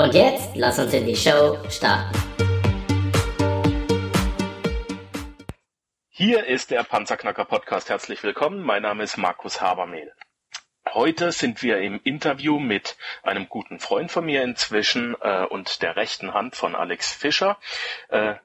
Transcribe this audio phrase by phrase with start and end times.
[0.00, 2.18] Und jetzt lass uns in die Show starten.
[6.08, 7.90] Hier ist der Panzerknacker Podcast.
[7.90, 8.62] Herzlich willkommen.
[8.62, 10.10] Mein Name ist Markus Habermehl.
[10.94, 15.96] Heute sind wir im Interview mit einem guten Freund von mir inzwischen äh, und der
[15.96, 17.58] rechten Hand von Alex Fischer,
[18.08, 18.36] äh,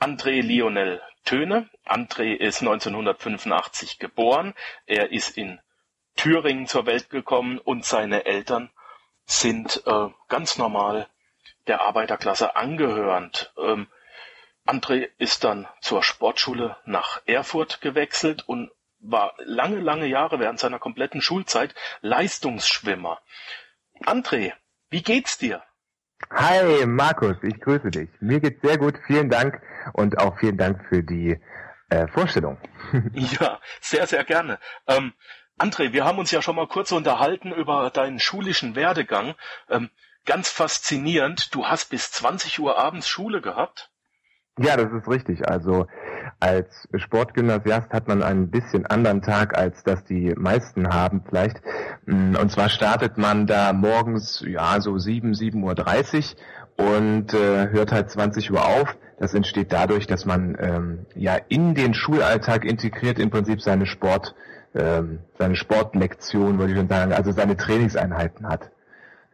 [0.00, 1.68] André Lionel Töne.
[1.84, 4.54] André ist 1985 geboren.
[4.86, 5.60] Er ist in
[6.16, 8.70] Thüringen zur Welt gekommen und seine Eltern
[9.24, 11.08] sind äh, ganz normal
[11.66, 13.52] der Arbeiterklasse angehörend.
[13.56, 13.86] Ähm,
[14.66, 18.70] André ist dann zur Sportschule nach Erfurt gewechselt und
[19.00, 23.20] war lange, lange Jahre während seiner kompletten Schulzeit Leistungsschwimmer.
[24.04, 24.52] André,
[24.90, 25.62] wie geht's dir?
[26.30, 28.08] Hi, Markus, ich grüße dich.
[28.20, 29.60] Mir geht's sehr gut, vielen Dank
[29.94, 31.40] und auch vielen Dank für die
[31.88, 32.58] äh, Vorstellung.
[33.12, 34.58] ja, sehr, sehr gerne.
[34.86, 35.12] Ähm,
[35.62, 39.36] André, wir haben uns ja schon mal kurz unterhalten über deinen schulischen Werdegang.
[39.70, 39.90] Ähm,
[40.26, 43.88] ganz faszinierend, du hast bis 20 Uhr abends Schule gehabt?
[44.58, 45.48] Ja, das ist richtig.
[45.48, 45.86] Also
[46.40, 51.60] als Sportgymnasiast hat man einen bisschen anderen Tag, als das die meisten haben vielleicht.
[52.06, 56.34] Mm, und zwar startet man da morgens, ja, so 7, 7.30
[56.76, 58.96] Uhr und äh, hört halt 20 Uhr auf.
[59.20, 64.34] Das entsteht dadurch, dass man ähm, ja in den Schulalltag integriert im Prinzip seine Sport
[64.74, 68.70] ähm, seine Sportlektion, würde ich schon sagen, also seine Trainingseinheiten hat.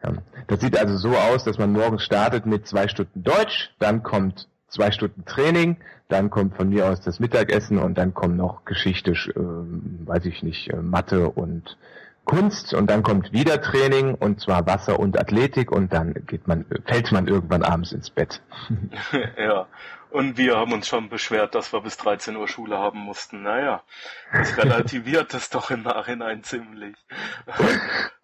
[0.03, 0.13] Ja.
[0.47, 4.47] Das sieht also so aus, dass man morgens startet mit zwei Stunden Deutsch, dann kommt
[4.67, 9.11] zwei Stunden Training, dann kommt von mir aus das Mittagessen und dann kommen noch Geschichte,
[9.11, 11.77] äh, weiß ich nicht, äh, Mathe und
[12.25, 16.65] Kunst und dann kommt wieder Training und zwar Wasser und Athletik und dann geht man,
[16.85, 18.41] fällt man irgendwann abends ins Bett.
[19.37, 19.67] ja.
[20.11, 23.43] Und wir haben uns schon beschwert, dass wir bis 13 Uhr Schule haben mussten.
[23.43, 23.83] Naja,
[24.31, 26.95] das relativiert es doch im Nachhinein ziemlich.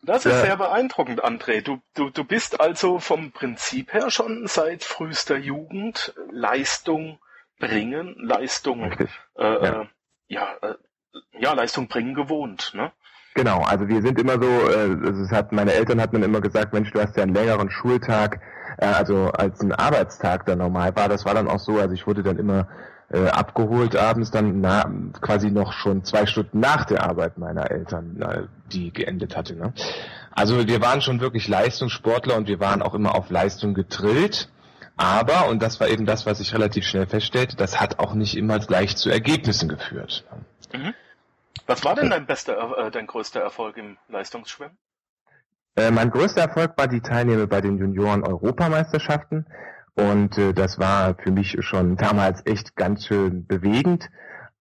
[0.01, 0.41] Das ist ja.
[0.41, 1.62] sehr beeindruckend, André.
[1.62, 7.19] Du, du, du bist also vom Prinzip her schon seit frühester Jugend Leistung
[7.59, 9.07] bringen, Leistung, äh,
[9.38, 9.81] ja.
[9.81, 9.85] Äh,
[10.28, 10.73] ja, äh,
[11.40, 12.91] ja, Leistung bringen gewohnt, ne?
[13.35, 16.73] Genau, also wir sind immer so, äh, es hat, meine Eltern hatten dann immer gesagt,
[16.73, 18.40] Mensch, du hast ja einen längeren Schultag,
[18.78, 22.08] äh, also als ein Arbeitstag dann normal war, das war dann auch so, also ich
[22.08, 22.68] wurde dann immer
[23.12, 24.91] äh, abgeholt abends dann na,
[25.22, 29.56] quasi noch schon zwei Stunden nach der Arbeit meiner Eltern, äh, die geendet hatte.
[29.56, 29.74] Ne?
[30.31, 34.50] Also wir waren schon wirklich Leistungssportler und wir waren auch immer auf Leistung gedrillt.
[34.97, 38.38] Aber, und das war eben das, was ich relativ schnell feststellte, das hat auch nicht
[38.38, 40.24] immer gleich zu Ergebnissen geführt.
[40.74, 40.94] Mhm.
[41.68, 44.78] Was war denn dein bester, äh, dein größter Erfolg im Leistungsschwimmen?
[45.78, 49.46] Äh, mein größter Erfolg war die Teilnahme bei den Junioren-Europameisterschaften.
[49.96, 54.09] Und äh, das war für mich schon damals echt ganz schön bewegend.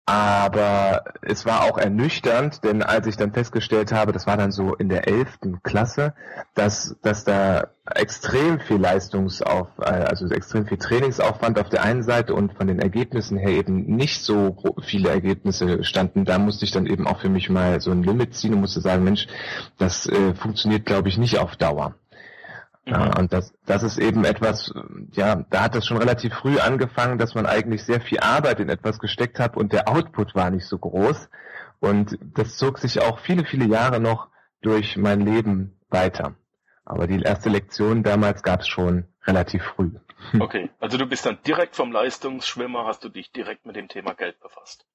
[0.07, 4.75] Aber es war auch ernüchternd, denn als ich dann festgestellt habe, das war dann so
[4.75, 6.13] in der elften Klasse,
[6.55, 12.35] dass, dass da extrem viel Leistungsauf, äh, also extrem viel Trainingsaufwand auf der einen Seite
[12.35, 16.27] und von den Ergebnissen her eben nicht so viele Ergebnisse standen.
[16.27, 18.83] Da musste ich dann eben auch für mich mal so ein Limit ziehen und musste
[18.83, 19.27] sagen, Mensch,
[19.79, 21.95] das äh, funktioniert glaube ich nicht auf Dauer.
[22.87, 23.13] Ja, mhm.
[23.19, 24.73] und das, das ist eben etwas,
[25.13, 28.69] ja, da hat das schon relativ früh angefangen, dass man eigentlich sehr viel Arbeit in
[28.69, 31.29] etwas gesteckt hat und der Output war nicht so groß.
[31.81, 34.29] Und das zog sich auch viele, viele Jahre noch
[34.63, 36.35] durch mein Leben weiter.
[36.85, 39.91] Aber die erste Lektion damals gab es schon relativ früh.
[40.41, 44.15] Okay, also du bist dann direkt vom Leistungsschwimmer, hast du dich direkt mit dem Thema
[44.15, 44.87] Geld befasst.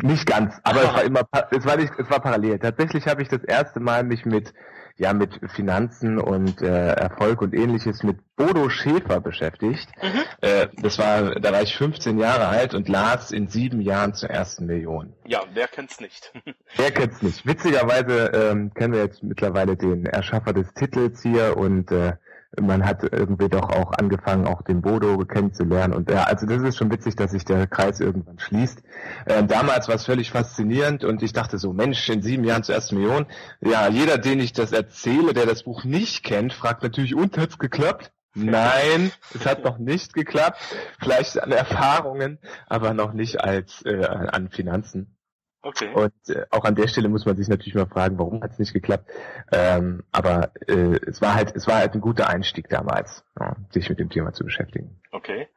[0.00, 2.58] Nicht ganz, aber es war immer, es war nicht, es war parallel.
[2.58, 4.54] Tatsächlich habe ich das erste Mal mich mit
[4.96, 9.88] ja mit Finanzen und äh, Erfolg und ähnliches mit Bodo Schäfer beschäftigt.
[10.02, 10.20] Mhm.
[10.40, 14.30] Äh, das war, da war ich 15 Jahre alt und las in sieben Jahren zur
[14.30, 15.12] ersten Million.
[15.26, 16.32] Ja, wer kennt's nicht?
[16.76, 17.46] wer kennt's nicht?
[17.46, 22.14] Witzigerweise ähm, kennen wir jetzt mittlerweile den Erschaffer des Titels hier und äh,
[22.60, 25.94] man hat irgendwie doch auch angefangen, auch den Bodo kennenzulernen.
[25.94, 28.82] Und ja, also das ist schon witzig, dass sich der Kreis irgendwann schließt.
[29.26, 32.74] Ähm, damals war es völlig faszinierend und ich dachte so, Mensch, in sieben Jahren zur
[32.74, 33.26] ersten Million.
[33.60, 37.58] Ja, jeder, den ich das erzähle, der das Buch nicht kennt, fragt natürlich, und hat's
[37.58, 38.12] geklappt?
[38.34, 40.60] Nein, es hat noch nicht geklappt.
[41.00, 45.16] Vielleicht an Erfahrungen, aber noch nicht als äh, an Finanzen.
[45.62, 45.92] Okay.
[45.94, 48.58] Und äh, auch an der Stelle muss man sich natürlich mal fragen, warum hat es
[48.58, 49.08] nicht geklappt.
[49.52, 53.88] Ähm, aber äh, es war halt, es war halt ein guter Einstieg damals, ja, sich
[53.88, 55.00] mit dem Thema zu beschäftigen.
[55.12, 55.48] Okay.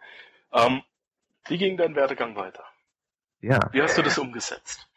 [0.54, 0.84] Ähm,
[1.48, 2.64] wie ging dein Werdegang weiter?
[3.42, 3.60] Ja.
[3.72, 4.88] Wie hast du das umgesetzt?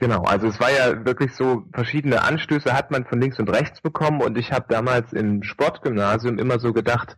[0.00, 3.80] Genau, also es war ja wirklich so, verschiedene Anstöße hat man von links und rechts
[3.80, 7.16] bekommen und ich habe damals im Sportgymnasium immer so gedacht,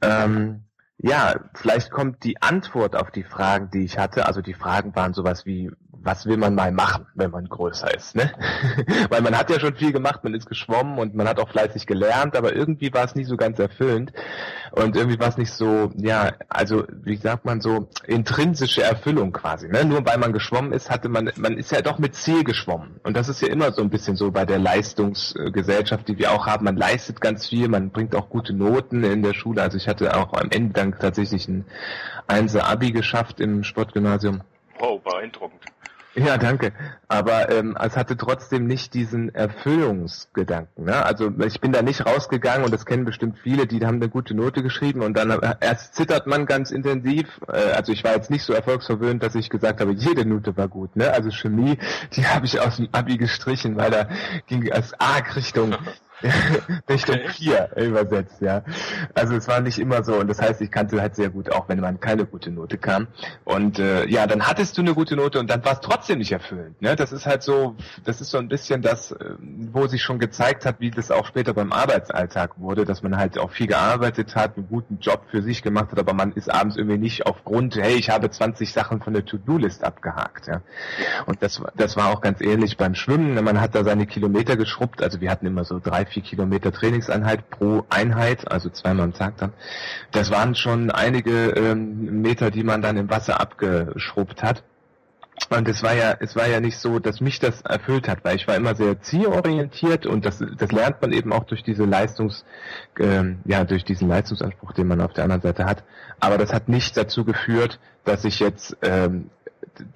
[0.00, 0.64] ähm,
[0.98, 4.26] ja, vielleicht kommt die Antwort auf die Fragen, die ich hatte.
[4.26, 5.70] Also die Fragen waren sowas wie,
[6.04, 8.32] was will man mal machen, wenn man größer ist, ne?
[9.08, 11.86] Weil man hat ja schon viel gemacht, man ist geschwommen und man hat auch fleißig
[11.86, 14.12] gelernt, aber irgendwie war es nicht so ganz erfüllend
[14.72, 19.68] und irgendwie war es nicht so, ja, also wie sagt man so intrinsische Erfüllung quasi,
[19.68, 19.84] ne?
[19.84, 23.16] Nur weil man geschwommen ist, hatte man, man ist ja doch mit Ziel geschwommen und
[23.16, 26.64] das ist ja immer so ein bisschen so bei der Leistungsgesellschaft, die wir auch haben.
[26.64, 29.62] Man leistet ganz viel, man bringt auch gute Noten in der Schule.
[29.62, 31.64] Also ich hatte auch am Ende dann tatsächlich ein
[32.26, 34.42] Einser Abi geschafft im Sportgymnasium.
[34.78, 35.71] Wow, beeindruckend.
[36.14, 36.72] Ja, danke.
[37.08, 40.84] Aber ähm, es hatte trotzdem nicht diesen Erfüllungsgedanken.
[40.84, 41.04] Ne?
[41.04, 44.34] Also ich bin da nicht rausgegangen und das kennen bestimmt viele, die haben eine gute
[44.34, 47.40] Note geschrieben und dann äh, erst zittert man ganz intensiv.
[47.48, 50.68] Äh, also ich war jetzt nicht so erfolgsverwöhnt, dass ich gesagt habe, jede Note war
[50.68, 50.96] gut.
[50.96, 51.10] Ne?
[51.10, 51.78] Also Chemie,
[52.14, 54.08] die habe ich aus dem Abi gestrichen, weil da
[54.46, 55.74] ging es arg Richtung
[56.88, 57.28] Richtung okay.
[57.28, 58.62] 4 übersetzt, ja.
[59.14, 61.68] Also es war nicht immer so und das heißt, ich kannte halt sehr gut auch,
[61.68, 63.08] wenn man keine gute Note kam.
[63.44, 66.32] Und äh, ja, dann hattest du eine gute Note und dann war es trotzdem nicht
[66.32, 66.80] erfüllend.
[66.80, 66.96] Ne?
[66.96, 69.34] Das ist halt so, das ist so ein bisschen das, äh,
[69.72, 73.38] wo sich schon gezeigt hat, wie das auch später beim Arbeitsalltag wurde, dass man halt
[73.38, 76.76] auch viel gearbeitet hat, einen guten Job für sich gemacht hat, aber man ist abends
[76.76, 80.46] irgendwie nicht aufgrund, hey, ich habe 20 Sachen von der To-Do-List abgehakt.
[80.46, 80.62] Ja?
[81.26, 83.34] Und das, das war auch ganz ähnlich beim Schwimmen.
[83.42, 87.50] Man hat da seine Kilometer geschrubbt, also wir hatten immer so drei, vier Kilometer Trainingseinheit
[87.50, 89.52] pro Einheit, also zweimal am Tag dann.
[90.12, 94.62] Das waren schon einige ähm, Meter, die man dann im Wasser abgeschrubbt hat.
[95.48, 98.36] Und es war ja, es war ja nicht so, dass mich das erfüllt hat, weil
[98.36, 102.44] ich war immer sehr zielorientiert und das, das lernt man eben auch durch diese Leistungs,
[102.98, 105.84] ähm, ja, durch diesen Leistungsanspruch, den man auf der anderen Seite hat.
[106.20, 109.30] Aber das hat nicht dazu geführt, dass ich jetzt ähm,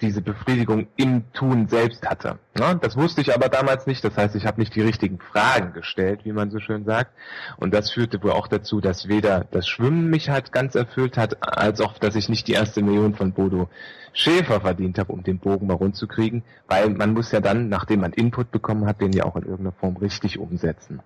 [0.01, 2.39] diese Befriedigung im Tun selbst hatte.
[2.59, 4.03] Ja, das wusste ich aber damals nicht.
[4.05, 7.13] Das heißt, ich habe nicht die richtigen Fragen gestellt, wie man so schön sagt.
[7.57, 11.37] Und das führte wohl auch dazu, dass weder das Schwimmen mich halt ganz erfüllt hat,
[11.41, 13.69] als auch, dass ich nicht die erste Million von Bodo
[14.13, 16.43] Schäfer verdient habe, um den Bogen mal rund zu kriegen.
[16.69, 19.73] Weil man muss ja dann, nachdem man Input bekommen hat, den ja auch in irgendeiner
[19.73, 21.01] Form richtig umsetzen.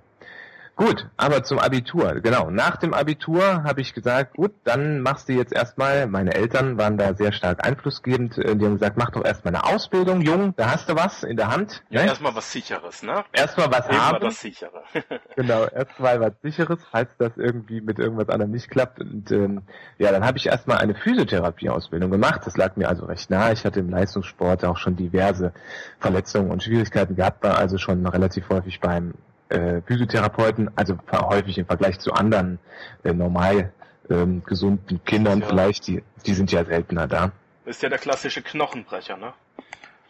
[0.76, 2.20] Gut, aber zum Abitur.
[2.22, 6.78] Genau, nach dem Abitur habe ich gesagt, gut, dann machst du jetzt erstmal, meine Eltern
[6.78, 10.54] waren da sehr stark einflussgebend, äh, die haben gesagt, mach doch erstmal eine Ausbildung, Jung,
[10.56, 11.82] da hast du was in der Hand.
[11.90, 12.08] Ja, ne?
[12.08, 13.24] erstmal was Sicheres, ne?
[13.32, 14.20] Erstmal was Erstmal haben.
[14.20, 14.82] das Sichere.
[15.36, 19.00] genau, erstmal was Sicheres, falls das irgendwie mit irgendwas anderem nicht klappt.
[19.00, 19.62] Und ähm,
[19.98, 22.40] ja, dann habe ich erstmal eine Physiotherapie-Ausbildung gemacht.
[22.44, 23.52] Das lag mir also recht nah.
[23.52, 25.52] Ich hatte im Leistungssport auch schon diverse
[25.98, 29.14] Verletzungen und Schwierigkeiten gehabt, war also schon relativ häufig beim
[29.50, 32.58] äh, Physiotherapeuten, also häufig im Vergleich zu anderen
[33.04, 33.72] äh, normal
[34.08, 35.48] ähm, gesunden Kindern ja.
[35.48, 37.32] vielleicht, die, die sind ja seltener da.
[37.64, 39.32] Ist ja der klassische Knochenbrecher, ne?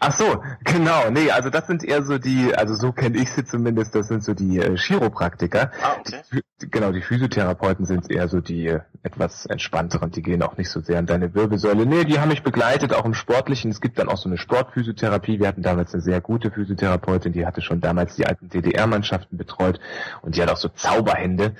[0.02, 1.11] Ach so, genau.
[1.11, 4.25] Nee, also das sind eher so die, also so kenne ich sie zumindest, das sind
[4.25, 5.70] so die äh, Chiropraktiker.
[5.82, 6.23] Ah, okay.
[6.32, 10.70] Die, genau, die Physiotherapeuten sind eher so die äh, etwas entspannteren, die gehen auch nicht
[10.70, 11.85] so sehr an deine Wirbelsäule.
[11.85, 13.70] Nee, die haben mich begleitet, auch im Sportlichen.
[13.70, 15.38] Es gibt dann auch so eine Sportphysiotherapie.
[15.38, 19.81] Wir hatten damals eine sehr gute Physiotherapeutin, die hatte schon damals die alten DDR-Mannschaften betreut
[20.23, 21.55] und die hat auch so Zauberhände.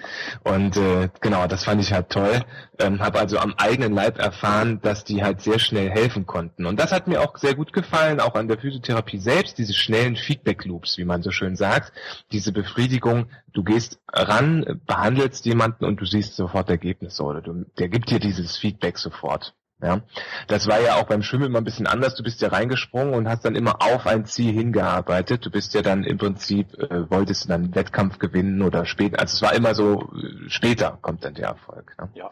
[0.45, 2.41] Und äh, genau, das fand ich halt toll.
[2.79, 6.65] Ähm, habe also am eigenen Leib erfahren, dass die halt sehr schnell helfen konnten.
[6.65, 10.17] Und das hat mir auch sehr gut gefallen, auch an der Physiotherapie selbst, diese schnellen
[10.17, 11.93] Feedback-Loops, wie man so schön sagt,
[12.33, 17.89] diese Befriedigung, du gehst ran, behandelst jemanden und du siehst sofort Ergebnisse oder du, der
[17.89, 19.55] gibt dir dieses Feedback sofort.
[19.83, 20.03] Ja,
[20.47, 22.15] das war ja auch beim Schwimmen immer ein bisschen anders.
[22.15, 25.47] Du bist ja reingesprungen und hast dann immer auf ein Ziel hingearbeitet.
[25.47, 29.21] Du bist ja dann im Prinzip, äh, wolltest du dann einen Wettkampf gewinnen oder später.
[29.21, 31.97] Also es war immer so, äh, später kommt dann der Erfolg.
[31.99, 32.11] Ne?
[32.13, 32.31] Ja.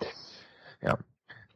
[0.82, 0.98] Ja.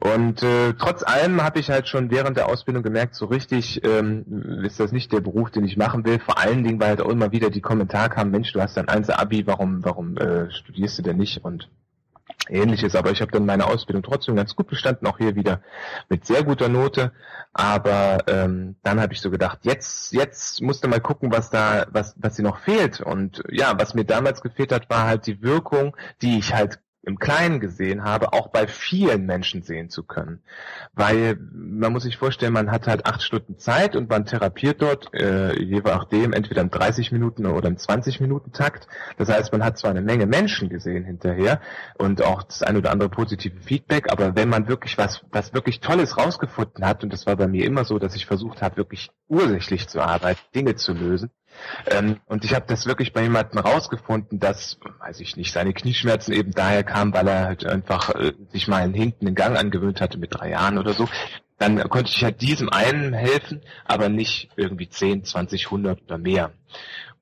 [0.02, 4.62] Und äh, trotz allem habe ich halt schon während der Ausbildung gemerkt, so richtig ähm,
[4.64, 6.18] ist das nicht der Beruf, den ich machen will.
[6.18, 8.88] Vor allen Dingen, weil halt auch immer wieder die Kommentare kamen, Mensch, du hast ein
[8.88, 11.44] 1 Abi, warum, warum äh, studierst du denn nicht?
[11.44, 11.68] Und
[12.48, 12.96] ähnliches.
[12.96, 15.60] Aber ich habe dann meine Ausbildung trotzdem ganz gut bestanden, auch hier wieder
[16.08, 17.12] mit sehr guter Note.
[17.52, 22.16] Aber ähm, dann habe ich so gedacht, jetzt, jetzt musste mal gucken, was da, was,
[22.18, 23.00] was sie noch fehlt.
[23.00, 27.18] Und ja, was mir damals gefehlt hat, war halt die Wirkung, die ich halt im
[27.18, 30.42] Kleinen gesehen habe, auch bei vielen Menschen sehen zu können.
[30.92, 35.12] Weil man muss sich vorstellen, man hat halt acht Stunden Zeit und man therapiert dort,
[35.14, 38.86] äh, je nachdem, entweder im 30 Minuten oder im 20 Minuten Takt.
[39.18, 41.60] Das heißt, man hat zwar eine Menge Menschen gesehen hinterher
[41.98, 45.80] und auch das ein oder andere positive Feedback, aber wenn man wirklich was, was wirklich
[45.80, 49.10] Tolles rausgefunden hat, und das war bei mir immer so, dass ich versucht habe, wirklich
[49.28, 51.30] ursächlich zu arbeiten, Dinge zu lösen,
[51.86, 56.32] ähm, und ich habe das wirklich bei jemandem rausgefunden, dass, weiß ich nicht, seine Knieschmerzen
[56.32, 60.18] eben daher kamen, weil er halt einfach äh, sich mal einen hinkenden Gang angewöhnt hatte
[60.18, 61.08] mit drei Jahren oder so.
[61.58, 66.52] Dann konnte ich halt diesem einen helfen, aber nicht irgendwie 10, 20, 100 oder mehr.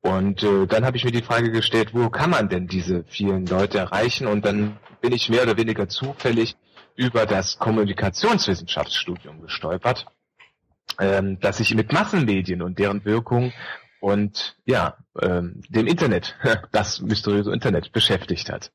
[0.01, 3.47] Und äh, dann habe ich mir die Frage gestellt, wo kann man denn diese vielen
[3.47, 4.27] Leute erreichen?
[4.27, 6.57] Und dann bin ich mehr oder weniger zufällig
[6.97, 10.07] über das Kommunikationswissenschaftsstudium gestolpert,
[10.99, 13.53] ähm, das sich mit Massenmedien und deren Wirkung
[14.01, 16.37] und ja, ähm, dem Internet,
[16.73, 18.73] das mysteriöse Internet beschäftigt hat.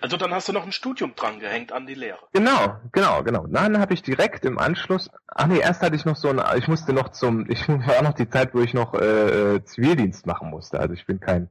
[0.00, 2.20] Also dann hast du noch ein Studium dran gehängt an die Lehre.
[2.32, 3.46] Genau, genau, genau.
[3.48, 6.68] Dann habe ich direkt im Anschluss, ach nee, erst hatte ich noch so ein, ich
[6.68, 10.50] musste noch zum, ich war noch die Zeit, wo ich noch äh, äh Zivildienst machen
[10.50, 10.78] musste.
[10.78, 11.50] Also ich bin kein,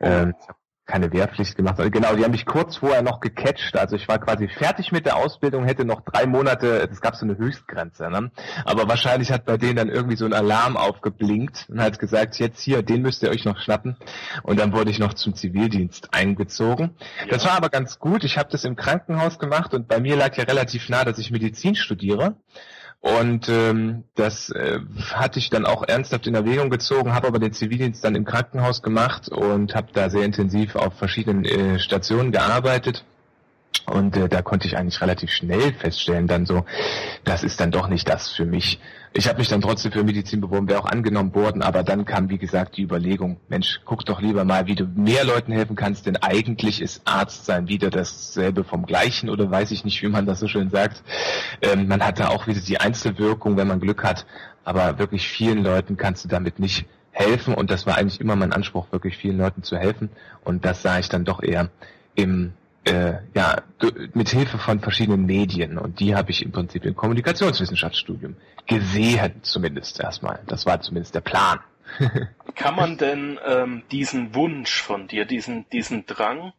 [0.00, 1.76] äh, ich habe keine Wehrpflicht gemacht.
[1.92, 3.76] Genau, die haben mich kurz vorher noch gecatcht.
[3.76, 7.24] Also ich war quasi fertig mit der Ausbildung, hätte noch drei Monate, es gab so
[7.24, 8.30] eine Höchstgrenze, ne?
[8.64, 12.60] Aber wahrscheinlich hat bei denen dann irgendwie so ein Alarm aufgeblinkt und hat gesagt, jetzt
[12.60, 13.96] hier, den müsst ihr euch noch schnappen.
[14.42, 16.96] Und dann wurde ich noch zum Zivildienst eingezogen.
[17.20, 17.26] Ja.
[17.30, 18.24] Das war aber ganz gut.
[18.24, 21.30] Ich habe das im Krankenhaus gemacht und bei mir lag ja relativ nah, dass ich
[21.30, 22.36] Medizin studiere.
[23.02, 24.78] Und ähm, das äh,
[25.12, 28.80] hatte ich dann auch ernsthaft in Erwägung gezogen, habe aber den Zivildienst dann im Krankenhaus
[28.80, 33.04] gemacht und habe da sehr intensiv auf verschiedenen äh, Stationen gearbeitet.
[33.86, 36.64] Und äh, da konnte ich eigentlich relativ schnell feststellen, dann so,
[37.24, 38.80] das ist dann doch nicht das für mich.
[39.14, 42.30] Ich habe mich dann trotzdem für Medizin beworben, wäre auch angenommen worden, aber dann kam,
[42.30, 46.06] wie gesagt, die Überlegung, Mensch, guck doch lieber mal, wie du mehr Leuten helfen kannst,
[46.06, 50.24] denn eigentlich ist Arzt sein wieder dasselbe vom Gleichen oder weiß ich nicht, wie man
[50.24, 51.02] das so schön sagt.
[51.60, 54.24] Ähm, man hat da auch wieder die Einzelwirkung, wenn man Glück hat,
[54.64, 58.54] aber wirklich vielen Leuten kannst du damit nicht helfen und das war eigentlich immer mein
[58.54, 60.08] Anspruch, wirklich vielen Leuten zu helfen
[60.42, 61.68] und das sah ich dann doch eher
[62.14, 63.62] im äh, ja,
[64.14, 68.36] mit Hilfe von verschiedenen Medien und die habe ich im Prinzip im Kommunikationswissenschaftsstudium
[68.66, 70.40] gesehen, zumindest erstmal.
[70.46, 71.60] Das war zumindest der Plan.
[72.54, 76.52] Kann man denn ähm, diesen Wunsch von dir, diesen, diesen Drang,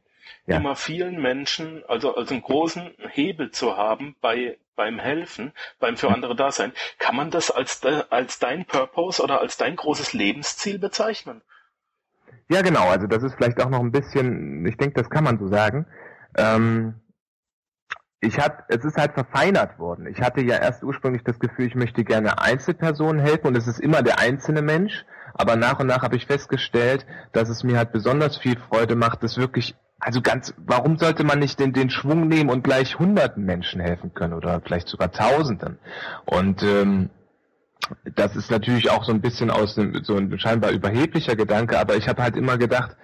[0.46, 0.58] ja.
[0.58, 6.10] immer vielen Menschen, also als einen großen Hebel zu haben bei beim Helfen, beim für
[6.10, 10.80] andere Dasein, kann man das als, de, als dein Purpose oder als dein großes Lebensziel
[10.80, 11.42] bezeichnen?
[12.50, 12.88] Ja, genau.
[12.90, 15.86] Also das ist vielleicht auch noch ein bisschen, ich denke, das kann man so sagen.
[16.38, 16.96] Ähm,
[18.24, 20.08] ich hab, es ist halt verfeinert worden.
[20.08, 23.80] Ich hatte ja erst ursprünglich das Gefühl, ich möchte gerne Einzelpersonen helfen und es ist
[23.80, 25.06] immer der einzelne Mensch.
[25.34, 29.24] Aber nach und nach habe ich festgestellt, dass es mir halt besonders viel Freude macht,
[29.24, 33.44] das wirklich, also ganz, warum sollte man nicht den, den Schwung nehmen und gleich hunderten
[33.44, 35.80] Menschen helfen können oder vielleicht sogar tausenden?
[36.26, 37.10] Und ähm,
[38.16, 41.96] das ist natürlich auch so ein bisschen aus einem, so ein scheinbar überheblicher Gedanke, aber
[41.96, 42.96] ich habe halt immer gedacht,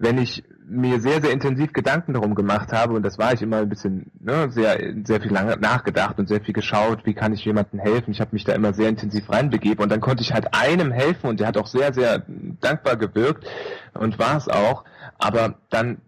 [0.00, 3.58] wenn ich mir sehr, sehr intensiv Gedanken darum gemacht habe, und das war ich immer
[3.58, 7.44] ein bisschen, ne, sehr, sehr viel lange nachgedacht und sehr viel geschaut, wie kann ich
[7.44, 8.12] jemandem helfen.
[8.12, 11.28] Ich habe mich da immer sehr intensiv reinbegeben und dann konnte ich halt einem helfen
[11.28, 12.24] und der hat auch sehr, sehr
[12.60, 13.44] dankbar gewirkt
[13.92, 14.84] und war es auch.
[15.18, 15.98] Aber dann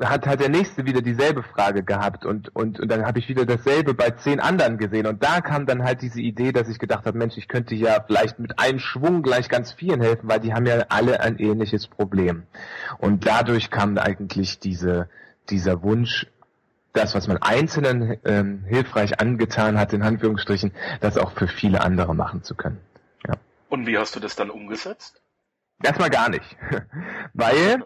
[0.00, 3.46] hat halt der nächste wieder dieselbe Frage gehabt und und und dann habe ich wieder
[3.46, 7.06] dasselbe bei zehn anderen gesehen und da kam dann halt diese Idee, dass ich gedacht
[7.06, 10.52] habe, Mensch, ich könnte ja vielleicht mit einem Schwung gleich ganz vielen helfen, weil die
[10.52, 12.42] haben ja alle ein ähnliches Problem
[12.98, 15.08] und dadurch kam eigentlich diese
[15.50, 16.26] dieser Wunsch,
[16.92, 22.14] das, was man Einzelnen ähm, hilfreich angetan hat, in Anführungsstrichen, das auch für viele andere
[22.14, 22.80] machen zu können.
[23.26, 23.34] Ja.
[23.68, 25.20] Und wie hast du das dann umgesetzt?
[25.84, 26.56] Erstmal gar nicht.
[27.34, 27.84] Weil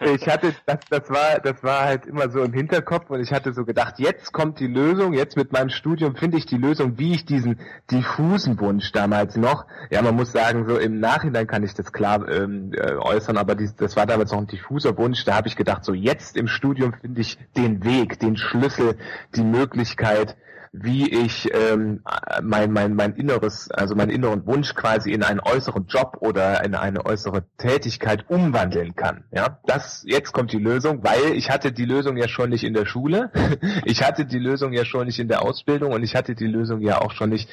[0.00, 3.52] ich hatte, das, das war, das war halt immer so im Hinterkopf und ich hatte
[3.52, 7.12] so gedacht, jetzt kommt die Lösung, jetzt mit meinem Studium finde ich die Lösung, wie
[7.12, 7.60] ich diesen
[7.90, 12.28] diffusen Wunsch damals noch, ja, man muss sagen, so im Nachhinein kann ich das klar
[12.28, 15.56] ähm, äh, äußern, aber dies, das war damals noch ein diffuser Wunsch, da habe ich
[15.56, 18.96] gedacht, so jetzt im Studium finde ich den Weg, den Schlüssel,
[19.34, 20.36] die Möglichkeit,
[20.82, 22.02] wie ich ähm,
[22.42, 26.74] mein, mein, mein inneres, also meinen inneren Wunsch quasi in einen äußeren Job oder in
[26.74, 29.24] eine äußere Tätigkeit umwandeln kann.
[29.32, 32.74] Ja, das jetzt kommt die Lösung, weil ich hatte die Lösung ja schon nicht in
[32.74, 33.30] der Schule,
[33.84, 36.80] ich hatte die Lösung ja schon nicht in der Ausbildung und ich hatte die Lösung
[36.80, 37.48] ja auch schon nicht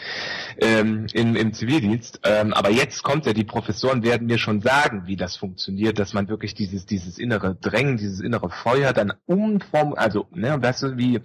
[0.60, 2.20] ähm, in, im Zivildienst.
[2.24, 6.14] Ähm, aber jetzt kommt ja, die Professoren werden mir schon sagen, wie das funktioniert, dass
[6.14, 10.98] man wirklich dieses dieses innere Drängen, dieses innere Feuer dann umform, also ne, weißt du,
[10.98, 11.22] wie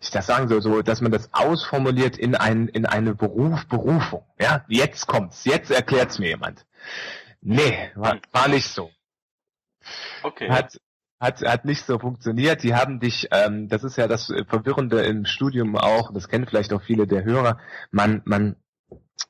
[0.00, 4.24] ich das sagen soll, so, dass man das ausformuliert in, ein, in eine Beruf, Berufung.
[4.40, 6.66] Ja, jetzt kommt's, jetzt erklärt's mir jemand.
[7.40, 8.90] Nee, war, war nicht so.
[10.22, 10.48] Okay.
[10.48, 10.78] Hat,
[11.20, 12.62] hat, hat nicht so funktioniert.
[12.62, 16.72] Die haben dich, ähm, das ist ja das Verwirrende im Studium auch, das kennen vielleicht
[16.72, 17.58] auch viele der Hörer,
[17.90, 18.56] man, man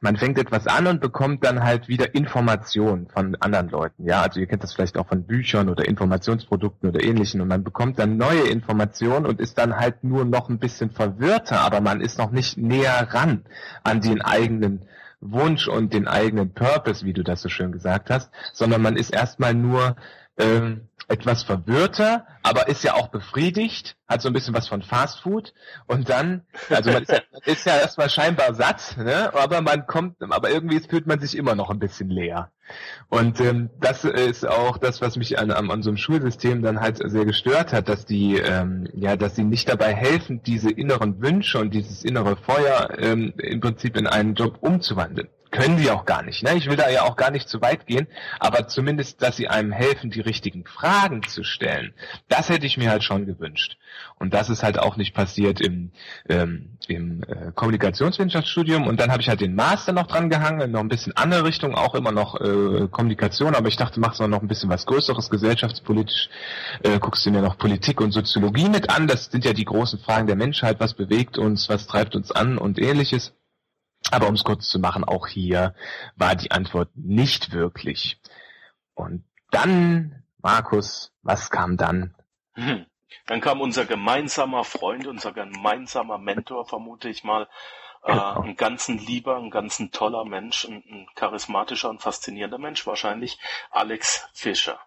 [0.00, 4.04] man fängt etwas an und bekommt dann halt wieder Informationen von anderen Leuten.
[4.04, 7.62] Ja, also ihr kennt das vielleicht auch von Büchern oder Informationsprodukten oder ähnlichen und man
[7.62, 12.00] bekommt dann neue Informationen und ist dann halt nur noch ein bisschen verwirrter, aber man
[12.00, 13.44] ist noch nicht näher ran
[13.84, 14.86] an den eigenen
[15.20, 19.14] Wunsch und den eigenen Purpose, wie du das so schön gesagt hast, sondern man ist
[19.14, 19.94] erstmal nur
[20.36, 25.20] ähm, etwas verwirrter, aber ist ja auch befriedigt, hat so ein bisschen was von Fast
[25.20, 25.52] Food
[25.86, 29.32] und dann, also man ist ja, ist ja erstmal scheinbar satt, ne?
[29.34, 32.50] aber man kommt, aber irgendwie fühlt man sich immer noch ein bisschen leer.
[33.08, 37.26] Und ähm, das ist auch das, was mich an, an unserem Schulsystem dann halt sehr
[37.26, 41.74] gestört hat, dass die, ähm, ja, dass sie nicht dabei helfen, diese inneren Wünsche und
[41.74, 46.42] dieses innere Feuer ähm, im Prinzip in einen Job umzuwandeln können die auch gar nicht.
[46.42, 46.56] Ne?
[46.56, 48.08] Ich will da ja auch gar nicht zu weit gehen,
[48.40, 51.94] aber zumindest, dass sie einem helfen, die richtigen Fragen zu stellen,
[52.28, 53.76] das hätte ich mir halt schon gewünscht.
[54.18, 55.92] Und das ist halt auch nicht passiert im,
[56.28, 58.86] ähm, im äh, Kommunikationswissenschaftsstudium.
[58.86, 61.74] Und dann habe ich halt den Master noch dran gehangen, noch ein bisschen andere Richtung,
[61.74, 65.28] auch immer noch äh, Kommunikation, aber ich dachte, machst du noch ein bisschen was Größeres,
[65.28, 66.30] gesellschaftspolitisch,
[66.82, 69.06] äh, guckst du mir noch Politik und Soziologie mit an.
[69.06, 72.56] Das sind ja die großen Fragen der Menschheit, was bewegt uns, was treibt uns an
[72.56, 73.34] und ähnliches.
[74.10, 75.74] Aber um es kurz zu machen, auch hier
[76.16, 78.20] war die Antwort nicht wirklich.
[78.94, 82.14] Und dann, Markus, was kam dann?
[82.54, 82.86] Hm.
[83.26, 87.48] Dann kam unser gemeinsamer Freund, unser gemeinsamer Mentor, vermute ich mal,
[88.02, 88.40] äh, genau.
[88.42, 93.38] ein ganz lieber, ein ganz toller Mensch, ein, ein charismatischer und faszinierender Mensch wahrscheinlich,
[93.70, 94.80] Alex Fischer.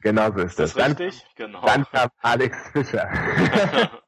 [0.00, 0.74] Genau so ist das.
[0.74, 1.24] das richtig?
[1.36, 1.64] Genau.
[1.64, 3.08] Dann kam Alex Fischer.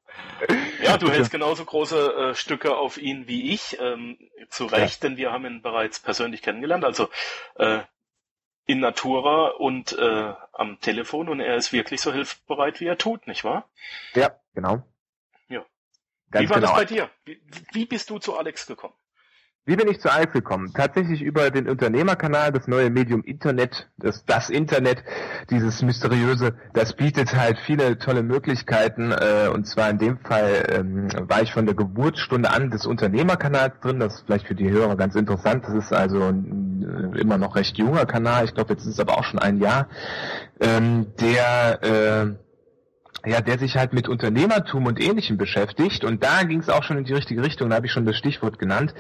[0.83, 3.79] Ja, du hältst genauso große äh, Stücke auf ihn wie ich.
[3.81, 5.09] Ähm, zu Recht, ja.
[5.09, 6.85] denn wir haben ihn bereits persönlich kennengelernt.
[6.85, 7.09] Also
[7.57, 7.81] äh,
[8.67, 13.27] in Natura und äh, am Telefon und er ist wirklich so hilfsbereit, wie er tut,
[13.27, 13.69] nicht wahr?
[14.15, 14.83] Ja, genau.
[15.49, 15.65] Ja.
[16.31, 16.69] Ganz wie war genau.
[16.69, 17.11] das bei dir?
[17.25, 18.95] Wie, wie bist du zu Alex gekommen?
[19.65, 20.73] Wie bin ich zu Alex gekommen?
[20.75, 25.05] Tatsächlich über den Unternehmerkanal, das neue Medium Internet, das, das Internet,
[25.51, 29.13] dieses mysteriöse, das bietet halt viele tolle Möglichkeiten.
[29.13, 33.79] Äh, und zwar in dem Fall ähm, war ich von der Geburtsstunde an des Unternehmerkanals
[33.81, 34.01] drin.
[34.01, 35.63] Das ist vielleicht für die Hörer ganz interessant.
[35.65, 38.45] Das ist also ein, äh, immer noch recht junger Kanal.
[38.45, 39.87] Ich glaube, jetzt ist es aber auch schon ein Jahr.
[40.59, 42.35] Ähm, der äh,
[43.25, 46.05] ja, der sich halt mit Unternehmertum und Ähnlichem beschäftigt.
[46.05, 48.17] Und da ging es auch schon in die richtige Richtung, da habe ich schon das
[48.17, 48.95] Stichwort genannt,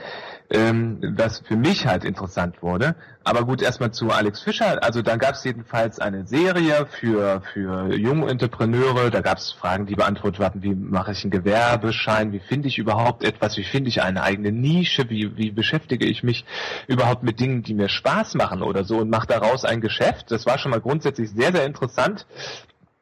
[0.50, 2.94] ähm, was für mich halt interessant wurde.
[3.24, 4.82] Aber gut, erstmal zu Alex Fischer.
[4.82, 9.10] Also da gab es jedenfalls eine Serie für, für junge Entrepreneure.
[9.10, 12.78] Da gab es Fragen, die beantwortet werden, wie mache ich einen Gewerbeschein, wie finde ich
[12.78, 16.44] überhaupt etwas, wie finde ich eine eigene Nische, wie, wie beschäftige ich mich
[16.88, 20.30] überhaupt mit Dingen, die mir Spaß machen oder so und mache daraus ein Geschäft.
[20.30, 22.26] Das war schon mal grundsätzlich sehr, sehr interessant.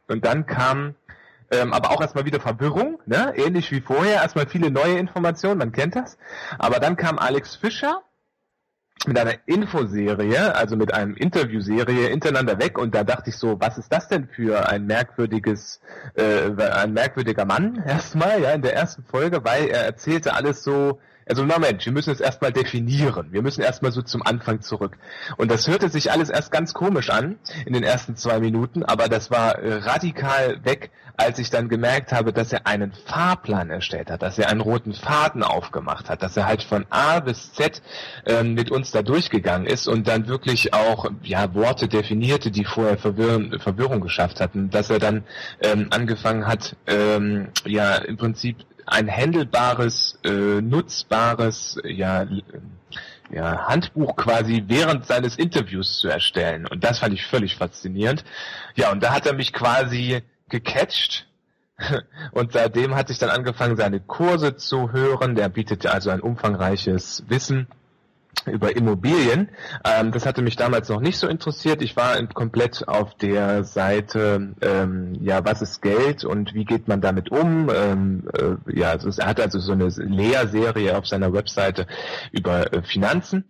[0.07, 0.96] Und dann kam
[1.50, 3.32] ähm, aber auch erstmal wieder Verwirrung, ne?
[3.36, 6.16] ähnlich wie vorher, erstmal viele neue Informationen, man kennt das.
[6.58, 8.02] Aber dann kam Alex Fischer
[9.06, 13.78] mit einer Infoserie, also mit einem Interviewserie hintereinander weg und da dachte ich so, was
[13.78, 15.80] ist das denn für ein merkwürdiges,
[16.14, 21.00] äh, ein merkwürdiger Mann erstmal, ja, in der ersten Folge, weil er erzählte alles so,
[21.30, 23.28] also Moment, wir müssen es erstmal definieren.
[23.30, 24.98] Wir müssen erstmal so zum Anfang zurück.
[25.36, 29.08] Und das hörte sich alles erst ganz komisch an in den ersten zwei Minuten, aber
[29.08, 34.10] das war äh, radikal weg, als ich dann gemerkt habe, dass er einen Fahrplan erstellt
[34.10, 37.80] hat, dass er einen roten Faden aufgemacht hat, dass er halt von A bis Z
[38.26, 42.98] ähm, mit uns da durchgegangen ist und dann wirklich auch ja Worte definierte, die vorher
[42.98, 45.24] Verwirrung, Verwirrung geschafft hatten, dass er dann
[45.62, 52.26] ähm, angefangen hat, ähm, ja im Prinzip ein händelbares, äh, nutzbares, ja,
[53.30, 56.66] ja, Handbuch quasi während seines Interviews zu erstellen.
[56.66, 58.24] Und das fand ich völlig faszinierend.
[58.74, 61.26] Ja, und da hat er mich quasi gecatcht.
[62.32, 65.34] Und seitdem hat sich dann angefangen, seine Kurse zu hören.
[65.34, 67.68] Der bietet also ein umfangreiches Wissen
[68.46, 69.50] über Immobilien.
[69.85, 71.83] Ähm, das hatte mich damals noch nicht so interessiert.
[71.83, 77.00] Ich war komplett auf der Seite, ähm, ja, was ist Geld und wie geht man
[77.00, 77.70] damit um?
[77.74, 81.87] Ähm, äh, ja, also er hat also so eine Lehrserie auf seiner Webseite
[82.33, 83.44] über äh, Finanzen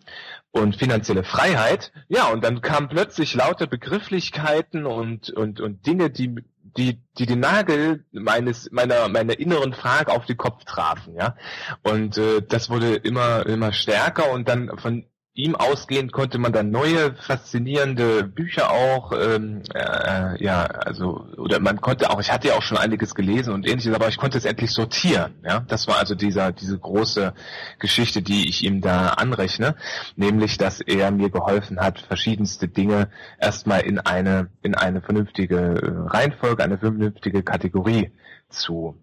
[0.51, 1.91] und finanzielle Freiheit.
[2.09, 6.35] Ja, und dann kamen plötzlich lauter Begrifflichkeiten und, und, und Dinge, die
[6.77, 11.35] die, die den Nagel meines, meiner, meiner inneren Frage auf den Kopf trafen, ja.
[11.83, 16.71] Und äh, das wurde immer, immer stärker und dann von ihm ausgehend konnte man dann
[16.71, 22.55] neue faszinierende Bücher auch, ähm, äh, ja, also oder man konnte auch, ich hatte ja
[22.55, 25.35] auch schon einiges gelesen und ähnliches, aber ich konnte es endlich sortieren.
[25.43, 27.33] Ja, das war also dieser diese große
[27.79, 29.75] Geschichte, die ich ihm da anrechne,
[30.17, 36.09] nämlich, dass er mir geholfen hat, verschiedenste Dinge erstmal in eine in eine vernünftige äh,
[36.09, 38.11] Reihenfolge, eine vernünftige Kategorie
[38.49, 39.01] zu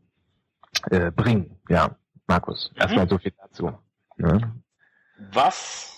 [0.91, 1.59] äh, bringen.
[1.71, 2.83] Ja, Markus, mhm.
[2.83, 3.73] erstmal so viel dazu.
[4.19, 4.53] Ne?
[5.33, 5.98] Was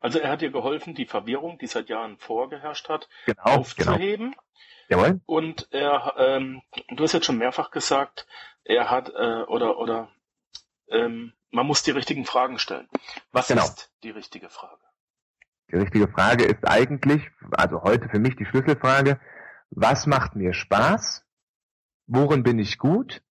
[0.00, 4.34] also er hat dir geholfen, die Verwirrung, die seit Jahren vorgeherrscht hat, genau, aufzuheben.
[4.88, 5.02] Genau.
[5.02, 5.20] Jawohl.
[5.26, 8.26] Und er, ähm, du hast jetzt schon mehrfach gesagt,
[8.64, 10.10] er hat äh, oder oder
[10.88, 12.88] ähm, man muss die richtigen Fragen stellen.
[13.30, 13.62] Was genau.
[13.62, 14.80] ist die richtige Frage?
[15.70, 19.20] Die richtige Frage ist eigentlich, also heute für mich die Schlüsselfrage,
[19.70, 21.24] was macht mir Spaß?
[22.06, 23.22] Worin bin ich gut?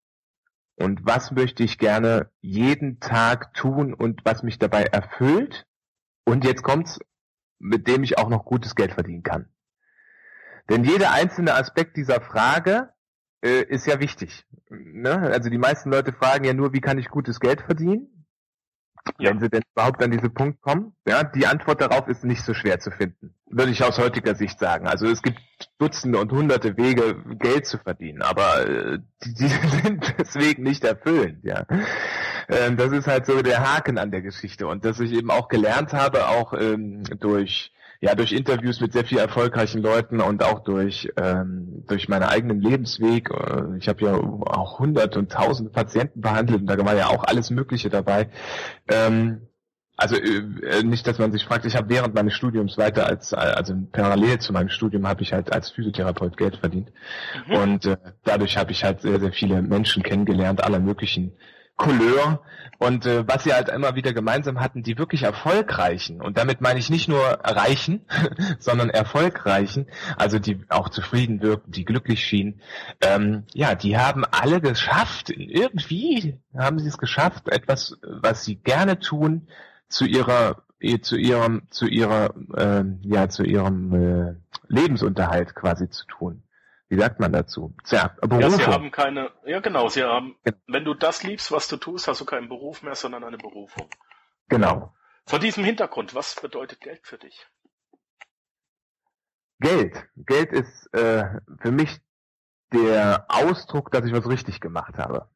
[0.75, 5.67] Und was möchte ich gerne jeden Tag tun und was mich dabei erfüllt?
[6.29, 6.99] Und jetzt kommt's,
[7.57, 9.49] mit dem ich auch noch gutes Geld verdienen kann.
[10.69, 12.93] Denn jeder einzelne Aspekt dieser Frage
[13.43, 14.45] äh, ist ja wichtig.
[14.69, 15.11] Ne?
[15.11, 18.27] Also die meisten Leute fragen ja nur, wie kann ich gutes Geld verdienen?
[19.17, 19.31] Ja.
[19.31, 20.95] Wenn sie denn überhaupt an diesen Punkt kommen.
[21.07, 23.33] Ja, die Antwort darauf ist nicht so schwer zu finden.
[23.47, 24.87] Würde ich aus heutiger Sicht sagen.
[24.87, 25.39] Also es gibt
[25.79, 29.47] Dutzende und Hunderte Wege, Geld zu verdienen, aber äh, die, die
[29.83, 31.65] sind deswegen nicht erfüllend, ja.
[32.49, 34.67] Ähm, das ist halt so der Haken an der Geschichte.
[34.67, 39.03] Und dass ich eben auch gelernt habe, auch ähm, durch ja durch Interviews mit sehr
[39.03, 43.29] viel erfolgreichen Leuten und auch durch ähm, durch meinen eigenen Lebensweg.
[43.29, 47.23] Äh, ich habe ja auch hundert und tausend Patienten behandelt und da war ja auch
[47.25, 48.29] alles Mögliche dabei.
[48.89, 49.49] Ähm,
[49.97, 53.73] also äh, nicht, dass man sich fragt, ich habe während meines Studiums weiter als also
[53.91, 56.93] parallel zu meinem Studium habe ich halt als Physiotherapeut Geld verdient
[57.47, 57.55] mhm.
[57.55, 61.33] und äh, dadurch habe ich halt sehr sehr viele Menschen kennengelernt aller möglichen
[61.79, 62.43] Couleur.
[62.77, 66.79] Und äh, was sie halt immer wieder gemeinsam hatten, die wirklich erfolgreichen, und damit meine
[66.79, 68.05] ich nicht nur reichen,
[68.59, 72.61] sondern erfolgreichen, also die auch zufrieden wirkten, die glücklich schienen,
[73.01, 78.99] ähm, ja, die haben alle geschafft, irgendwie haben sie es geschafft, etwas, was sie gerne
[78.99, 79.47] tun,
[79.89, 80.63] zu ihrer
[81.01, 84.35] zu ihrem zu ihrer äh, ja zu ihrem äh,
[84.69, 86.43] Lebensunterhalt quasi zu tun
[86.89, 87.75] wie sagt man dazu?
[87.86, 88.41] Tja, Berufung.
[88.41, 90.36] Ja, sie haben keine, ja genau, sie haben,
[90.67, 93.88] wenn du das liebst, was du tust, hast du keinen Beruf mehr, sondern eine Berufung.
[94.47, 94.93] Genau.
[95.25, 97.47] Vor diesem Hintergrund, was bedeutet Geld für dich?
[99.60, 100.08] Geld.
[100.15, 101.25] Geld ist äh,
[101.62, 101.99] für mich
[102.73, 105.30] der Ausdruck, dass ich was richtig gemacht habe.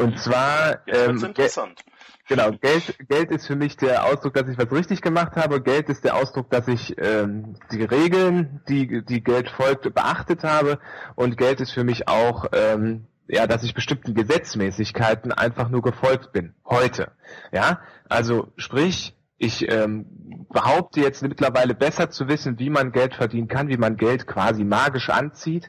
[0.00, 0.80] Und zwar.
[0.86, 1.84] Ähm, interessant.
[2.28, 5.60] Genau, Geld, Geld ist für mich der Ausdruck, dass ich was richtig gemacht habe.
[5.60, 10.78] Geld ist der Ausdruck, dass ich ähm, die Regeln, die, die Geld folgt, beachtet habe.
[11.16, 16.32] Und Geld ist für mich auch, ähm, ja, dass ich bestimmten Gesetzmäßigkeiten einfach nur gefolgt
[16.32, 16.54] bin.
[16.64, 17.10] Heute.
[17.50, 23.48] Ja, also sprich, ich ähm, behaupte jetzt mittlerweile besser zu wissen, wie man Geld verdienen
[23.48, 25.68] kann, wie man Geld quasi magisch anzieht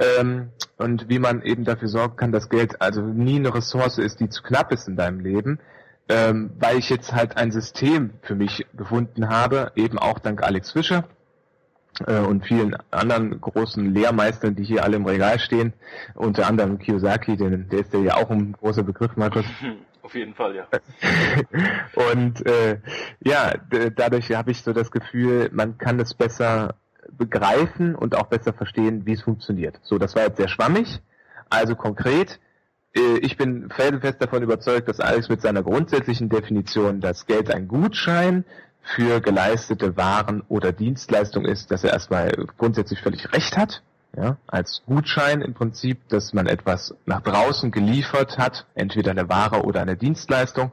[0.00, 4.20] ähm, und wie man eben dafür sorgen kann, dass Geld also nie eine Ressource ist,
[4.20, 5.60] die zu knapp ist in deinem Leben,
[6.08, 10.72] ähm, weil ich jetzt halt ein System für mich gefunden habe, eben auch dank Alex
[10.72, 11.04] Fischer
[12.06, 15.74] äh, und vielen anderen großen Lehrmeistern, die hier alle im Regal stehen,
[16.14, 19.44] unter anderem Kiyosaki, denn der ist ja auch ein großer Begriff, Markus.
[20.02, 20.66] Auf jeden Fall, ja.
[22.12, 22.78] und äh,
[23.22, 23.52] ja,
[23.94, 26.74] dadurch habe ich so das Gefühl, man kann es besser
[27.16, 29.78] begreifen und auch besser verstehen, wie es funktioniert.
[29.82, 31.00] So, das war jetzt sehr schwammig.
[31.48, 32.38] Also konkret,
[32.94, 37.68] äh, ich bin felsenfest davon überzeugt, dass Alex mit seiner grundsätzlichen Definition, dass Geld ein
[37.68, 38.44] Gutschein
[38.82, 43.82] für geleistete Waren oder Dienstleistung ist, dass er erstmal grundsätzlich völlig recht hat.
[44.16, 49.62] Ja, als Gutschein im Prinzip, dass man etwas nach draußen geliefert hat, entweder eine Ware
[49.62, 50.72] oder eine Dienstleistung,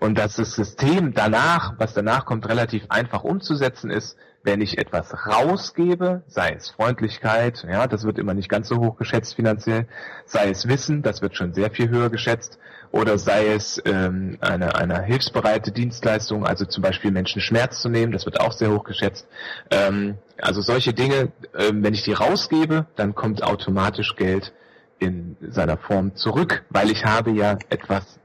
[0.00, 5.26] und dass das System danach, was danach kommt, relativ einfach umzusetzen ist, wenn ich etwas
[5.26, 9.88] rausgebe, sei es Freundlichkeit, ja, das wird immer nicht ganz so hoch geschätzt finanziell,
[10.26, 12.58] sei es Wissen, das wird schon sehr viel höher geschätzt,
[12.92, 18.12] oder sei es ähm, eine, eine hilfsbereite Dienstleistung, also zum Beispiel Menschen Schmerz zu nehmen,
[18.12, 19.26] das wird auch sehr hoch geschätzt.
[19.70, 24.52] Ähm, also solche Dinge, ähm, wenn ich die rausgebe, dann kommt automatisch Geld
[24.98, 28.20] in seiner Form zurück, weil ich habe ja etwas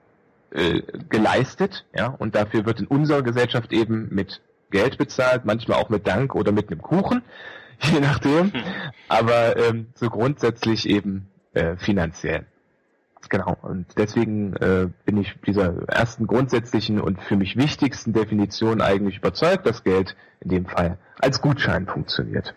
[0.52, 5.90] äh, geleistet, ja, und dafür wird in unserer Gesellschaft eben mit Geld bezahlt, manchmal auch
[5.90, 7.22] mit Dank oder mit einem Kuchen,
[7.82, 8.54] je nachdem.
[8.54, 8.64] Hm.
[9.08, 12.46] Aber ähm, so grundsätzlich eben äh, finanziell.
[13.28, 19.18] Genau, und deswegen äh, bin ich dieser ersten grundsätzlichen und für mich wichtigsten Definition eigentlich
[19.18, 22.56] überzeugt, dass Geld in dem Fall als Gutschein funktioniert.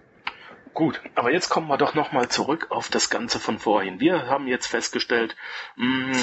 [0.75, 4.01] Gut, aber jetzt kommen wir doch nochmal zurück auf das Ganze von vorhin.
[4.01, 5.37] Wir haben jetzt festgestellt,
[5.77, 6.17] mh,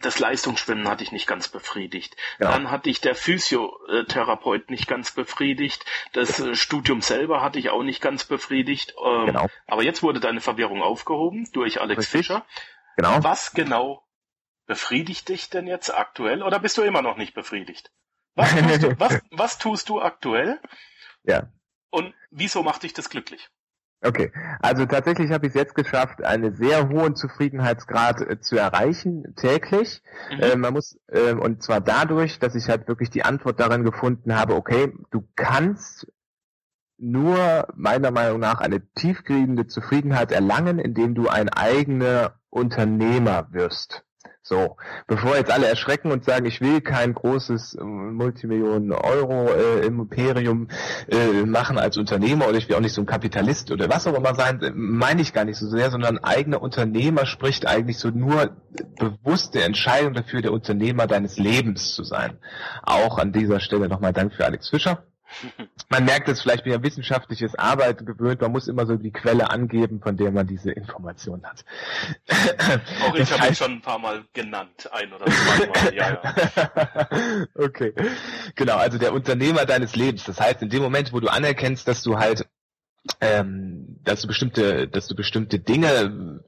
[0.00, 2.14] das Leistungsschwimmen hatte ich nicht ganz befriedigt.
[2.38, 2.52] Ja.
[2.52, 5.86] Dann hatte ich der Physiotherapeut nicht ganz befriedigt.
[6.12, 8.94] Das äh, Studium selber hatte ich auch nicht ganz befriedigt.
[9.02, 9.46] Ähm, genau.
[9.66, 12.12] Aber jetzt wurde deine Verwirrung aufgehoben durch Alex Richtig.
[12.12, 12.46] Fischer.
[12.96, 13.24] Genau.
[13.24, 14.06] Was genau
[14.66, 17.90] befriedigt dich denn jetzt aktuell oder bist du immer noch nicht befriedigt?
[18.34, 20.60] Was tust du, was, was tust du aktuell?
[21.26, 21.50] Ja.
[21.88, 23.48] Und wieso macht dich das glücklich?
[24.04, 29.34] Okay, also tatsächlich habe ich es jetzt geschafft, einen sehr hohen Zufriedenheitsgrad äh, zu erreichen
[29.36, 30.02] täglich.
[30.30, 30.40] Mhm.
[30.40, 34.36] Äh, man muss äh, und zwar dadurch, dass ich halt wirklich die Antwort darin gefunden
[34.36, 36.06] habe: Okay, du kannst
[36.98, 44.04] nur meiner Meinung nach eine tiefgreifende Zufriedenheit erlangen, indem du ein eigener Unternehmer wirst.
[44.46, 44.76] So,
[45.06, 50.68] bevor jetzt alle erschrecken und sagen, ich will kein großes äh, Multimillionen Euro äh, Imperium
[51.08, 54.12] äh, machen als Unternehmer oder ich will auch nicht so ein Kapitalist oder was auch
[54.12, 58.10] immer sein, äh, meine ich gar nicht so sehr, sondern eigener Unternehmer spricht eigentlich so
[58.10, 58.54] nur
[58.98, 62.36] bewusste Entscheidung dafür, der Unternehmer deines Lebens zu sein.
[62.82, 65.04] Auch an dieser Stelle nochmal Dank für Alex Fischer.
[65.88, 69.50] Man merkt es vielleicht, bin ja wissenschaftliches Arbeiten gewöhnt, man muss immer so die Quelle
[69.50, 71.64] angeben, von der man diese Information hat.
[73.06, 77.46] Auch ich habe ihn schon ein paar Mal genannt, ein oder zwei Mal, ja, ja.
[77.54, 77.92] Okay.
[78.54, 80.24] Genau, also der Unternehmer deines Lebens.
[80.24, 82.46] Das heißt, in dem Moment, wo du anerkennst, dass du halt
[83.20, 86.40] ähm, dass du bestimmte, dass du bestimmte Dinge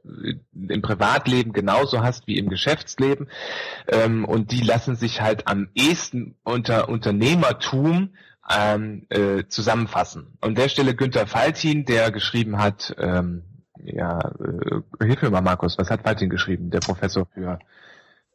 [0.52, 3.28] im Privatleben genauso hast wie im Geschäftsleben
[3.88, 8.14] ähm, und die lassen sich halt am ehesten unter Unternehmertum
[8.50, 10.38] ähm, äh, zusammenfassen.
[10.40, 13.42] An der Stelle Günther Faltin, der geschrieben hat, ähm,
[13.82, 17.58] ja, äh, hilf mir mal Markus, was hat Faltin geschrieben, der Professor für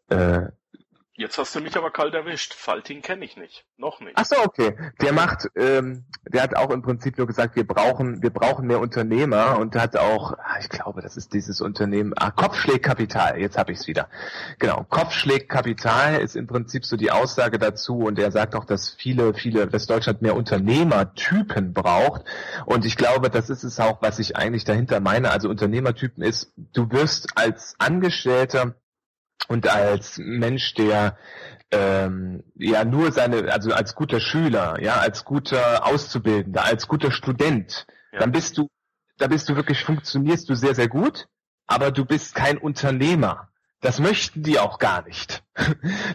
[0.10, 0.48] äh,
[1.16, 2.54] Jetzt hast du mich aber kalt erwischt.
[2.54, 3.66] Falting kenne ich nicht.
[3.78, 4.14] Noch nicht.
[4.16, 4.78] Ach so, okay.
[5.02, 8.80] Der macht, ähm, der hat auch im Prinzip nur gesagt, wir brauchen, wir brauchen mehr
[8.80, 13.40] Unternehmer und hat auch, ah, ich glaube, das ist dieses Unternehmen, ah, Kopfschlägkapital.
[13.40, 14.08] Jetzt habe ich es wieder.
[14.58, 19.34] Genau, Kopfschlägkapital ist im Prinzip so die Aussage dazu und er sagt auch, dass viele,
[19.34, 22.24] viele, dass Deutschland mehr Unternehmertypen braucht
[22.66, 25.32] und ich glaube, das ist es auch, was ich eigentlich dahinter meine.
[25.32, 28.76] Also Unternehmertypen ist, du wirst als Angestellter
[29.48, 31.18] und als Mensch, der
[31.72, 37.86] ähm, ja nur seine, also als guter Schüler, ja, als guter Auszubildender, als guter Student,
[38.12, 38.20] ja.
[38.20, 38.68] dann bist du,
[39.18, 41.28] da bist du wirklich, funktionierst du sehr, sehr gut,
[41.68, 43.50] aber du bist kein Unternehmer.
[43.82, 45.44] Das möchten die auch gar nicht.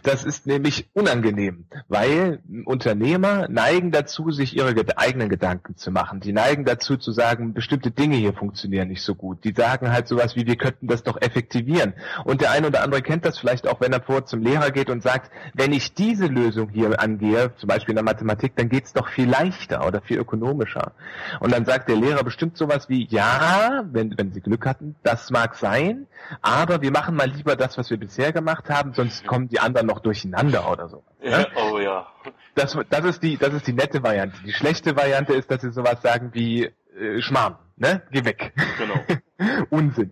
[0.03, 6.21] Das ist nämlich unangenehm, weil Unternehmer neigen dazu, sich ihre eigenen Gedanken zu machen.
[6.21, 9.45] Die neigen dazu zu sagen, bestimmte Dinge hier funktionieren nicht so gut.
[9.45, 11.95] Die sagen halt sowas wie, wir könnten das doch effektivieren.
[12.25, 14.89] Und der eine oder andere kennt das vielleicht auch, wenn er vor zum Lehrer geht
[14.89, 18.93] und sagt, wenn ich diese Lösung hier angehe, zum Beispiel in der Mathematik, dann geht's
[18.93, 20.93] doch viel leichter oder viel ökonomischer.
[21.41, 25.31] Und dann sagt der Lehrer bestimmt sowas wie, ja, wenn, wenn Sie Glück hatten, das
[25.31, 26.07] mag sein,
[26.41, 29.87] aber wir machen mal lieber das, was wir bisher gemacht haben, sonst kommen die anderen
[29.87, 31.05] noch durcheinander oder so.
[31.23, 31.47] Ja, ne?
[31.57, 32.07] Oh ja.
[32.55, 34.37] Das, das ist die, das ist die nette Variante.
[34.45, 38.03] Die schlechte Variante ist, dass sie sowas sagen wie äh, Schmarrn, ne?
[38.11, 38.53] Geh weg.
[38.79, 38.95] Genau.
[39.71, 40.11] Unsinn.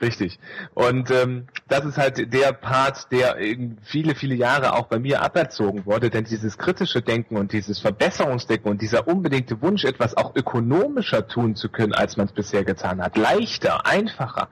[0.00, 0.38] Richtig.
[0.74, 3.36] Und ähm, das ist halt der Part, der
[3.82, 8.70] viele, viele Jahre auch bei mir aberzogen wurde, denn dieses kritische Denken und dieses Verbesserungsdenken
[8.70, 13.00] und dieser unbedingte Wunsch, etwas auch ökonomischer tun zu können, als man es bisher getan
[13.00, 14.48] hat, leichter, einfacher,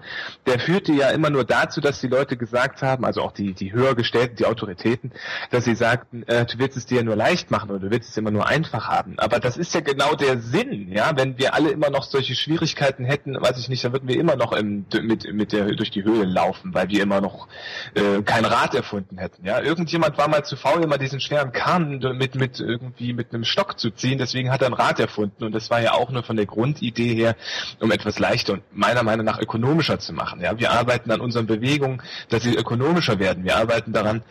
[0.46, 3.72] der führte ja immer nur dazu, dass die Leute gesagt haben, also auch die, die
[3.72, 5.12] höher gestellten, die Autoritäten,
[5.50, 8.16] dass sie sagten, äh, du willst es dir nur leicht machen oder du willst es
[8.16, 9.18] immer nur einfach haben.
[9.18, 13.04] Aber das ist ja genau der Sinn, ja, wenn wir alle immer noch solche Schwierigkeiten
[13.04, 16.04] hätten, weiß ich nicht, dann würden wir immer noch im, mit, mit der, durch die
[16.04, 17.48] Höhle laufen, weil wir immer noch
[17.94, 19.44] äh, kein Rad erfunden hätten.
[19.44, 23.44] Ja, irgendjemand war mal zu faul, immer diesen schweren Kahn mit mit irgendwie mit einem
[23.44, 24.18] Stock zu ziehen.
[24.18, 27.14] Deswegen hat er ein Rad erfunden und das war ja auch nur von der Grundidee
[27.14, 27.36] her,
[27.80, 30.40] um etwas leichter und meiner Meinung nach ökonomischer zu machen.
[30.40, 33.44] Ja, wir arbeiten an unseren Bewegungen, dass sie ökonomischer werden.
[33.44, 34.22] Wir arbeiten daran,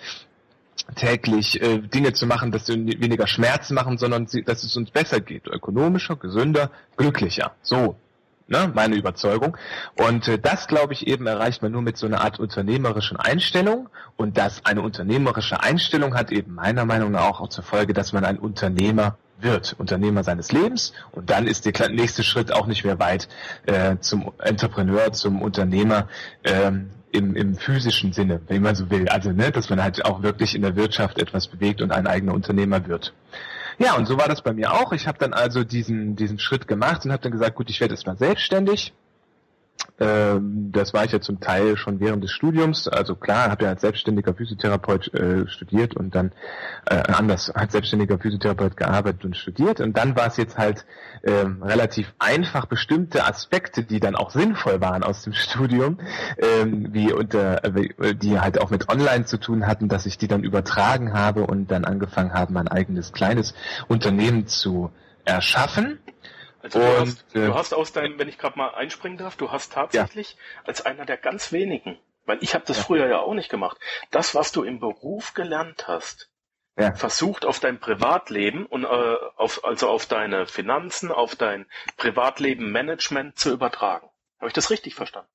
[0.96, 5.20] täglich äh, Dinge zu machen, dass wir weniger Schmerzen machen, sondern dass es uns besser
[5.20, 7.52] geht, ökonomischer, gesünder, glücklicher.
[7.62, 7.96] So
[8.50, 9.56] ne, meine Überzeugung.
[9.96, 13.90] Und äh, das, glaube ich, eben erreicht man nur mit so einer Art unternehmerischen Einstellung.
[14.18, 18.12] Und dass eine unternehmerische Einstellung hat eben meiner Meinung nach auch, auch zur Folge, dass
[18.12, 20.94] man ein Unternehmer wird, Unternehmer seines Lebens.
[21.12, 23.30] Und dann ist der nächste Schritt auch nicht mehr weit
[23.66, 26.08] äh, zum Entrepreneur, zum Unternehmer.
[26.44, 29.08] Ähm, im, im physischen Sinne, wenn man so will.
[29.10, 32.34] Also, ne, dass man halt auch wirklich in der Wirtschaft etwas bewegt und ein eigener
[32.34, 33.14] Unternehmer wird.
[33.78, 34.92] Ja, und so war das bei mir auch.
[34.92, 37.94] Ich habe dann also diesen, diesen Schritt gemacht und habe dann gesagt, gut, ich werde
[37.94, 38.94] erstmal selbstständig.
[40.00, 42.88] Ähm, das war ich ja zum Teil schon während des Studiums.
[42.88, 46.32] Also klar, habe ja als selbstständiger Physiotherapeut äh, studiert und dann
[46.90, 49.82] äh, anders als selbstständiger Physiotherapeut gearbeitet und studiert.
[49.82, 50.86] Und dann war es jetzt halt
[51.24, 56.00] ähm, relativ einfach, bestimmte Aspekte, die dann auch sinnvoll waren aus dem Studium,
[56.38, 60.28] ähm, wie unter, äh, die halt auch mit Online zu tun hatten, dass ich die
[60.28, 63.54] dann übertragen habe und dann angefangen habe, mein eigenes kleines
[63.88, 64.92] Unternehmen zu
[65.26, 66.00] erschaffen.
[66.62, 69.52] Also du, hast, äh, du hast aus deinem, wenn ich gerade mal einspringen darf, du
[69.52, 70.68] hast tatsächlich ja.
[70.68, 72.84] als einer der ganz wenigen, weil ich habe das ja.
[72.84, 73.78] früher ja auch nicht gemacht,
[74.12, 76.30] das, was du im Beruf gelernt hast,
[76.78, 76.94] ja.
[76.94, 81.66] versucht auf dein Privatleben und äh, auf, also auf deine Finanzen, auf dein
[81.98, 84.10] Privatleben Management zu übertragen.
[84.40, 85.30] Habe ich das richtig verstanden?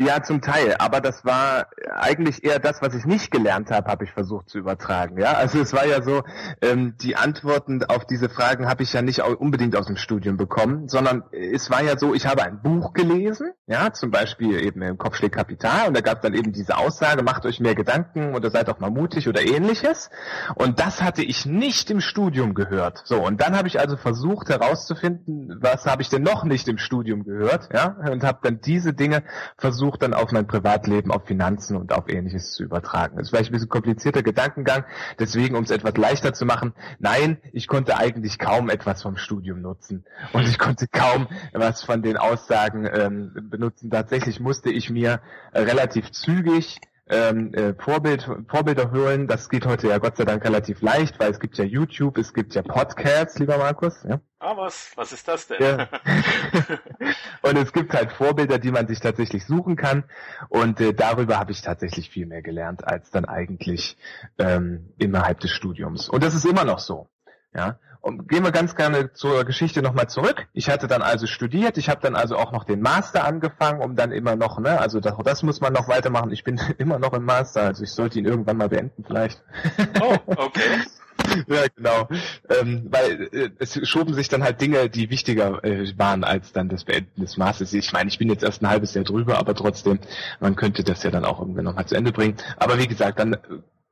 [0.00, 4.04] Ja, zum Teil, aber das war eigentlich eher das, was ich nicht gelernt habe, habe
[4.04, 5.20] ich versucht zu übertragen.
[5.20, 6.24] Ja, also es war ja so,
[6.62, 10.88] ähm, die Antworten auf diese Fragen habe ich ja nicht unbedingt aus dem Studium bekommen,
[10.88, 14.98] sondern es war ja so, ich habe ein Buch gelesen, ja, zum Beispiel eben im
[14.98, 18.50] Kopfschläg Kapital und da gab es dann eben diese Aussage, macht euch mehr Gedanken oder
[18.50, 20.10] seid auch mal mutig oder ähnliches.
[20.56, 23.02] Und das hatte ich nicht im Studium gehört.
[23.04, 26.78] So, und dann habe ich also versucht herauszufinden, was habe ich denn noch nicht im
[26.78, 29.22] Studium gehört, ja, und habe dann diese Dinge
[29.56, 33.16] versucht versucht dann auf mein Privatleben, auf Finanzen und auf ähnliches zu übertragen.
[33.16, 34.84] Das ist vielleicht ein bisschen komplizierter Gedankengang,
[35.18, 39.60] deswegen, um es etwas leichter zu machen, nein, ich konnte eigentlich kaum etwas vom Studium
[39.60, 43.90] nutzen und ich konnte kaum was von den Aussagen ähm, benutzen.
[43.90, 45.20] Tatsächlich musste ich mir
[45.52, 49.26] relativ zügig ähm, äh, Vorbild, Vorbilder holen.
[49.26, 52.32] Das geht heute ja Gott sei Dank relativ leicht, weil es gibt ja YouTube, es
[52.32, 54.02] gibt ja Podcasts, lieber Markus.
[54.08, 54.20] Ja?
[54.38, 54.92] Ah, was?
[54.96, 55.62] Was ist das denn?
[55.62, 55.88] Ja.
[57.42, 60.04] und es gibt halt Vorbilder, die man sich tatsächlich suchen kann.
[60.48, 63.96] Und äh, darüber habe ich tatsächlich viel mehr gelernt, als dann eigentlich
[64.38, 66.08] ähm, innerhalb des Studiums.
[66.08, 67.08] Und das ist immer noch so.
[67.54, 70.46] Ja, und gehen wir ganz gerne zur Geschichte nochmal zurück.
[70.52, 73.96] Ich hatte dann also studiert, ich habe dann also auch noch den Master angefangen, um
[73.96, 76.30] dann immer noch, ne, also das, das muss man noch weitermachen.
[76.30, 79.42] Ich bin immer noch im Master, also ich sollte ihn irgendwann mal beenden vielleicht.
[80.00, 80.82] Oh, okay.
[81.46, 82.08] ja, genau.
[82.50, 86.68] Ähm, weil äh, es schoben sich dann halt Dinge, die wichtiger äh, waren als dann
[86.68, 87.72] das Beenden des Masters.
[87.72, 90.00] Ich meine, ich bin jetzt erst ein halbes Jahr drüber, aber trotzdem,
[90.40, 92.36] man könnte das ja dann auch irgendwann nochmal zu Ende bringen.
[92.56, 93.36] Aber wie gesagt, dann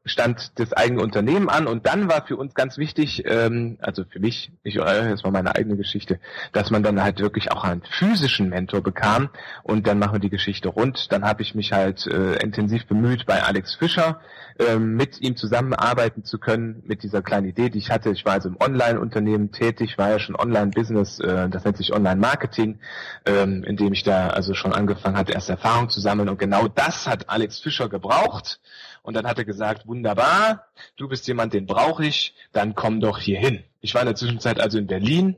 [0.05, 4.19] stand das eigene Unternehmen an und dann war für uns ganz wichtig, ähm, also für
[4.19, 6.19] mich, ich, das war meine eigene Geschichte,
[6.53, 9.31] dass man dann halt wirklich auch einen physischen Mentor bekam
[9.63, 11.13] und dann machen wir die Geschichte rund.
[11.13, 14.21] Dann habe ich mich halt äh, intensiv bemüht, bei Alex Fischer
[14.59, 18.11] äh, mit ihm zusammenarbeiten zu können, mit dieser kleinen Idee, die ich hatte.
[18.11, 22.81] Ich war also im Online-Unternehmen tätig, war ja schon Online-Business, äh, das nennt sich Online-Marketing,
[23.25, 26.67] ähm, in dem ich da also schon angefangen hatte, erste Erfahrung zu sammeln und genau
[26.67, 28.59] das hat Alex Fischer gebraucht
[29.03, 33.19] und dann hat er gesagt, wunderbar, du bist jemand, den brauche ich, dann komm doch
[33.19, 33.65] hier hin.
[33.81, 35.37] Ich war in der Zwischenzeit also in Berlin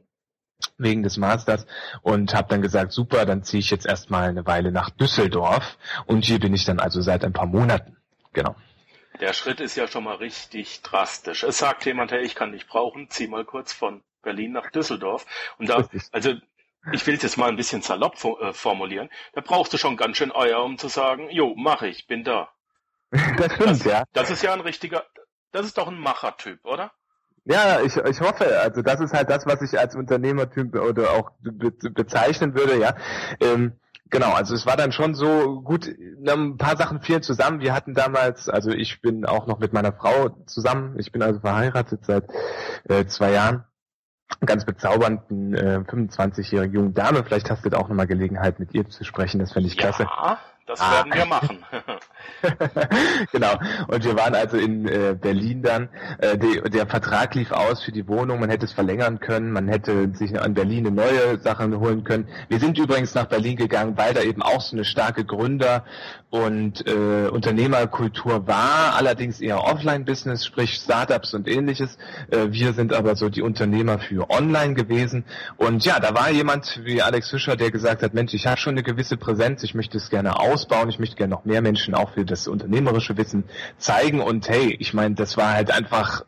[0.79, 1.67] wegen des Masters
[2.03, 6.25] und habe dann gesagt, super, dann ziehe ich jetzt erstmal eine Weile nach Düsseldorf und
[6.25, 7.97] hier bin ich dann also seit ein paar Monaten.
[8.33, 8.55] Genau.
[9.21, 11.45] Der Schritt ist ja schon mal richtig drastisch.
[11.45, 15.25] Es sagt jemand, hey, ich kann dich brauchen, zieh mal kurz von Berlin nach Düsseldorf.
[15.59, 16.35] Und da, also
[16.93, 20.17] ich will es jetzt mal ein bisschen salopp äh, formulieren, da brauchst du schon ganz
[20.17, 22.54] schön Eier, um zu sagen, jo, mach ich, bin da.
[23.37, 24.05] Das stimmt, das, ja.
[24.13, 25.05] Das ist ja ein richtiger,
[25.53, 26.93] das ist doch ein Machertyp, oder?
[27.45, 31.31] Ja, ich, ich hoffe, also das ist halt das, was ich als Unternehmertyp oder auch
[31.41, 32.95] be bezeichnen würde, ja.
[33.39, 33.75] Ähm,
[34.09, 35.87] genau, also es war dann schon so gut,
[36.27, 37.61] ein paar Sachen fielen zusammen.
[37.61, 41.41] Wir hatten damals, also ich bin auch noch mit meiner Frau zusammen, ich bin also
[41.41, 42.25] verheiratet seit
[42.89, 43.65] äh, zwei Jahren
[44.47, 47.25] ganz bezaubernden äh, 25-jährigen jungen Dame.
[47.25, 49.39] Vielleicht hast du da auch nochmal Gelegenheit, mit ihr zu sprechen.
[49.39, 50.09] Das fände ich ja, klasse.
[50.67, 50.93] Das ah.
[50.93, 51.65] werden wir machen.
[53.33, 53.55] genau.
[53.89, 55.89] Und wir waren also in äh, Berlin dann.
[56.19, 58.41] Äh, die, der Vertrag lief aus für die Wohnung.
[58.41, 59.53] Man hätte es verlängern können.
[59.53, 62.29] Man hätte sich an Berlin eine neue Sache holen können.
[62.49, 65.85] Wir sind übrigens nach Berlin gegangen, weil da eben auch so eine starke Gründer-
[66.35, 68.97] und äh, Unternehmerkultur war.
[68.97, 71.97] Allerdings eher Offline-Business, sprich Startups und ähnliches.
[72.29, 75.25] Äh, wir sind aber so die Unternehmer für Online gewesen.
[75.57, 78.73] Und ja, da war jemand wie Alex Fischer, der gesagt hat, Mensch, ich habe schon
[78.73, 79.63] eine gewisse Präsenz.
[79.63, 80.89] Ich möchte es gerne ausbauen.
[80.89, 83.45] Ich möchte gerne noch mehr Menschen auch für das unternehmerische Wissen
[83.79, 84.21] zeigen.
[84.21, 86.25] Und hey, ich meine, das war halt einfach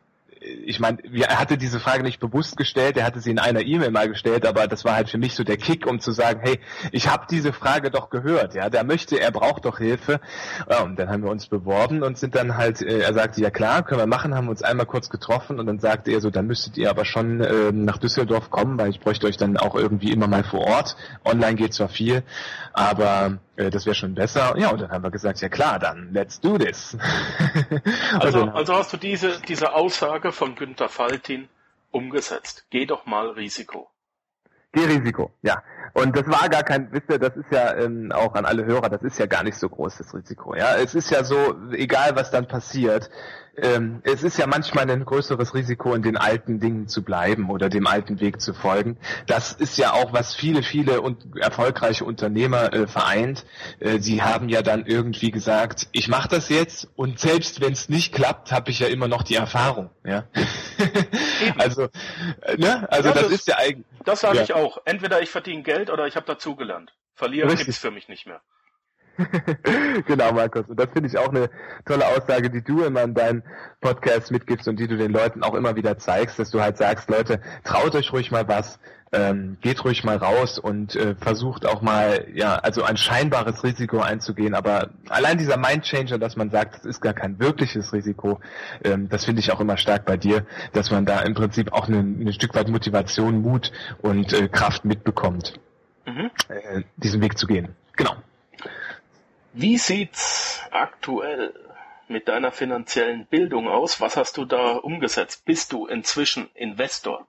[0.64, 3.90] ich meine, er hatte diese Frage nicht bewusst gestellt, er hatte sie in einer E-Mail
[3.90, 6.60] mal gestellt, aber das war halt für mich so der Kick, um zu sagen, hey,
[6.92, 10.20] ich habe diese Frage doch gehört, ja, der möchte, er braucht doch Hilfe.
[10.82, 13.82] Und dann haben wir uns beworben und sind dann halt, äh, er sagte, ja klar,
[13.82, 16.76] können wir machen, haben uns einmal kurz getroffen und dann sagte er so, dann müsstet
[16.76, 20.28] ihr aber schon äh, nach Düsseldorf kommen, weil ich bräuchte euch dann auch irgendwie immer
[20.28, 20.96] mal vor Ort.
[21.24, 22.22] Online geht zwar viel,
[22.72, 24.54] aber äh, das wäre schon besser.
[24.58, 26.96] Ja, und dann haben wir gesagt, ja klar, dann let's do this.
[28.20, 31.48] also, also hast du diese, diese Aussage von Günter Faltin
[31.90, 32.66] umgesetzt.
[32.70, 33.90] Geh doch mal Risiko.
[34.72, 35.62] Geh Risiko, ja.
[35.92, 38.88] Und das war gar kein, wisst ihr, das ist ja ähm, auch an alle Hörer,
[38.88, 40.54] das ist ja gar nicht so groß das Risiko.
[40.54, 41.36] Ja, es ist ja so,
[41.72, 43.10] egal was dann passiert,
[43.58, 47.68] ähm, es ist ja manchmal ein größeres Risiko, in den alten Dingen zu bleiben oder
[47.68, 48.98] dem alten Weg zu folgen.
[49.26, 53.46] Das ist ja auch, was viele, viele und erfolgreiche Unternehmer äh, vereint.
[53.80, 57.88] Äh, sie haben ja dann irgendwie gesagt, ich mache das jetzt und selbst wenn es
[57.88, 59.90] nicht klappt, habe ich ja immer noch die Erfahrung.
[60.04, 60.24] Ja,
[61.58, 61.88] also,
[62.42, 62.86] äh, ne?
[62.90, 63.86] also ja, das, das, ist ja eigentlich.
[64.04, 64.42] Das sage ja.
[64.42, 64.78] ich auch.
[64.84, 66.92] Entweder ich verdiene Geld oder ich habe dazugelernt.
[67.14, 68.42] Verlieren gibt's für mich nicht mehr.
[70.06, 70.66] genau, Markus.
[70.68, 71.48] Und das finde ich auch eine
[71.84, 73.42] tolle Aussage, die du immer in deinen
[73.80, 77.08] Podcasts mitgibst und die du den Leuten auch immer wieder zeigst, dass du halt sagst,
[77.08, 78.78] Leute, traut euch ruhig mal was,
[79.12, 84.00] ähm, geht ruhig mal raus und äh, versucht auch mal, ja, also ein scheinbares Risiko
[84.00, 84.54] einzugehen.
[84.54, 88.40] Aber allein dieser Mindchanger, dass man sagt, das ist gar kein wirkliches Risiko,
[88.84, 91.88] ähm, das finde ich auch immer stark bei dir, dass man da im Prinzip auch
[91.88, 93.72] ein Stück weit Motivation, Mut
[94.02, 95.58] und äh, Kraft mitbekommt,
[96.06, 96.30] mhm.
[96.48, 97.76] äh, diesen Weg zu gehen.
[97.96, 98.16] Genau.
[99.52, 101.54] Wie sieht's aktuell
[102.08, 104.00] mit deiner finanziellen Bildung aus?
[104.00, 105.44] Was hast du da umgesetzt?
[105.44, 107.26] Bist du inzwischen Investor?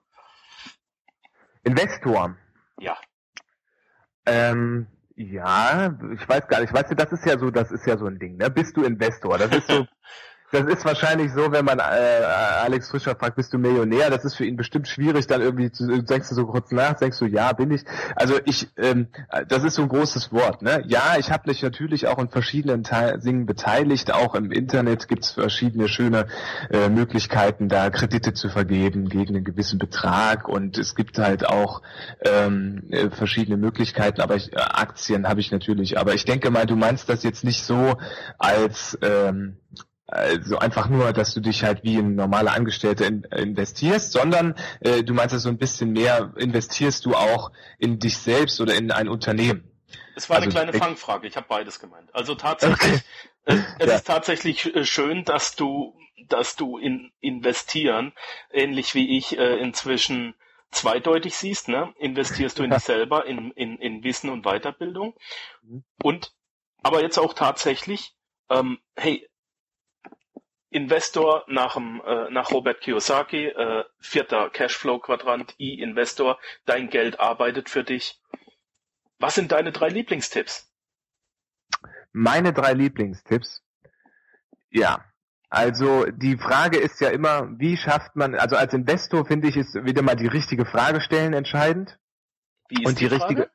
[1.64, 2.36] Investor?
[2.80, 2.98] Ja.
[4.26, 6.74] Ähm, ja, ich weiß gar nicht.
[6.74, 8.52] Weißt du, das ist ja so, das ist ja so ein Ding, ne?
[8.52, 9.38] Bist du Investor?
[9.38, 9.88] Das ist so,
[10.50, 14.10] Das ist wahrscheinlich so, wenn man äh, Alex Fischer fragt, bist du Millionär?
[14.10, 17.20] Das ist für ihn bestimmt schwierig, dann irgendwie zu, denkst du so kurz nach, denkst
[17.20, 17.84] du, ja, bin ich.
[18.16, 19.08] Also ich, ähm,
[19.50, 20.62] das ist so ein großes Wort.
[20.62, 20.84] Ne?
[20.88, 24.14] Ja, ich habe mich natürlich auch in verschiedenen Te Dingen beteiligt.
[24.14, 26.28] Auch im Internet gibt's verschiedene schöne
[26.70, 30.48] äh, Möglichkeiten, da Kredite zu vergeben gegen einen gewissen Betrag.
[30.48, 31.82] Und es gibt halt auch
[32.22, 34.22] ähm, äh, verschiedene Möglichkeiten.
[34.22, 36.00] Aber ich, äh, Aktien habe ich natürlich.
[36.00, 37.98] Aber ich denke mal, du meinst das jetzt nicht so
[38.38, 39.58] als ähm,
[40.08, 45.04] also einfach nur, dass du dich halt wie ein normaler Angestellter in, investierst, sondern äh,
[45.04, 49.10] du meinst, so ein bisschen mehr investierst du auch in dich selbst oder in ein
[49.10, 49.70] Unternehmen.
[50.16, 52.10] Es war also, eine kleine Fangfrage, ich habe beides gemeint.
[52.16, 53.02] Also tatsächlich, okay.
[53.46, 53.96] äh, es ja.
[53.96, 55.94] ist tatsächlich äh, schön, dass du,
[56.30, 58.14] dass du in investieren,
[58.52, 60.36] ähnlich wie ich äh, inzwischen
[60.72, 61.94] zweideutig siehst, ne?
[61.98, 65.16] Investierst du in dich selber, in, in, in Wissen und Weiterbildung.
[65.62, 65.84] Mhm.
[66.02, 66.34] Und
[66.82, 68.16] aber jetzt auch tatsächlich,
[68.50, 69.28] ähm, hey,
[70.78, 77.84] Investor nach, dem, äh, nach Robert Kiyosaki, äh, vierter Cashflow-Quadrant, E-Investor, dein Geld arbeitet für
[77.84, 78.22] dich.
[79.20, 80.72] Was sind deine drei Lieblingstipps?
[82.14, 83.64] Meine drei Lieblingstipps?
[84.70, 85.04] Ja,
[85.50, 89.74] also die Frage ist ja immer, wie schafft man, also als Investor finde ich, ist
[89.74, 91.98] wieder mal die richtige Frage stellen entscheidend.
[92.70, 93.50] Wie ist Und die, die richtige,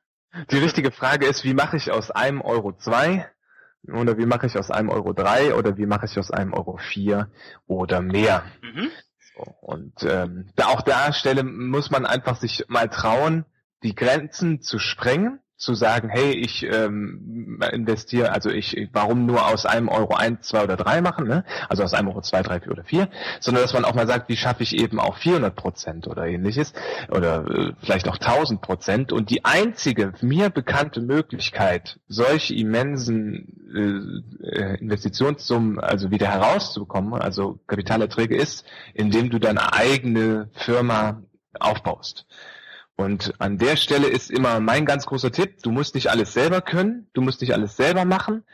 [0.50, 3.30] die richtige Frage ist, wie mache ich aus einem Euro zwei?
[3.88, 6.76] Oder wie mache ich aus einem Euro drei oder wie mache ich aus einem Euro
[6.76, 7.30] vier
[7.66, 8.44] oder mehr?
[8.62, 8.90] Mhm.
[9.34, 13.44] So, und ähm, da auch da Stelle muss man einfach sich mal trauen,
[13.82, 19.64] die Grenzen zu sprengen zu sagen, hey, ich ähm, investiere, also ich, warum nur aus
[19.64, 21.44] einem Euro eins, zwei oder drei machen, ne?
[21.68, 24.28] also aus einem Euro zwei, drei, vier oder vier, sondern dass man auch mal sagt,
[24.28, 26.72] wie schaffe ich eben auch 400 Prozent oder ähnliches
[27.10, 33.62] oder äh, vielleicht auch 1000 Prozent und die einzige mir bekannte Möglichkeit, solche immensen
[34.42, 41.22] äh, Investitionssummen also wieder herauszubekommen, also Kapitalerträge ist, indem du deine eigene Firma
[41.60, 42.26] aufbaust.
[42.96, 46.60] Und an der Stelle ist immer mein ganz großer Tipp, du musst nicht alles selber
[46.60, 48.44] können, du musst nicht alles selber machen.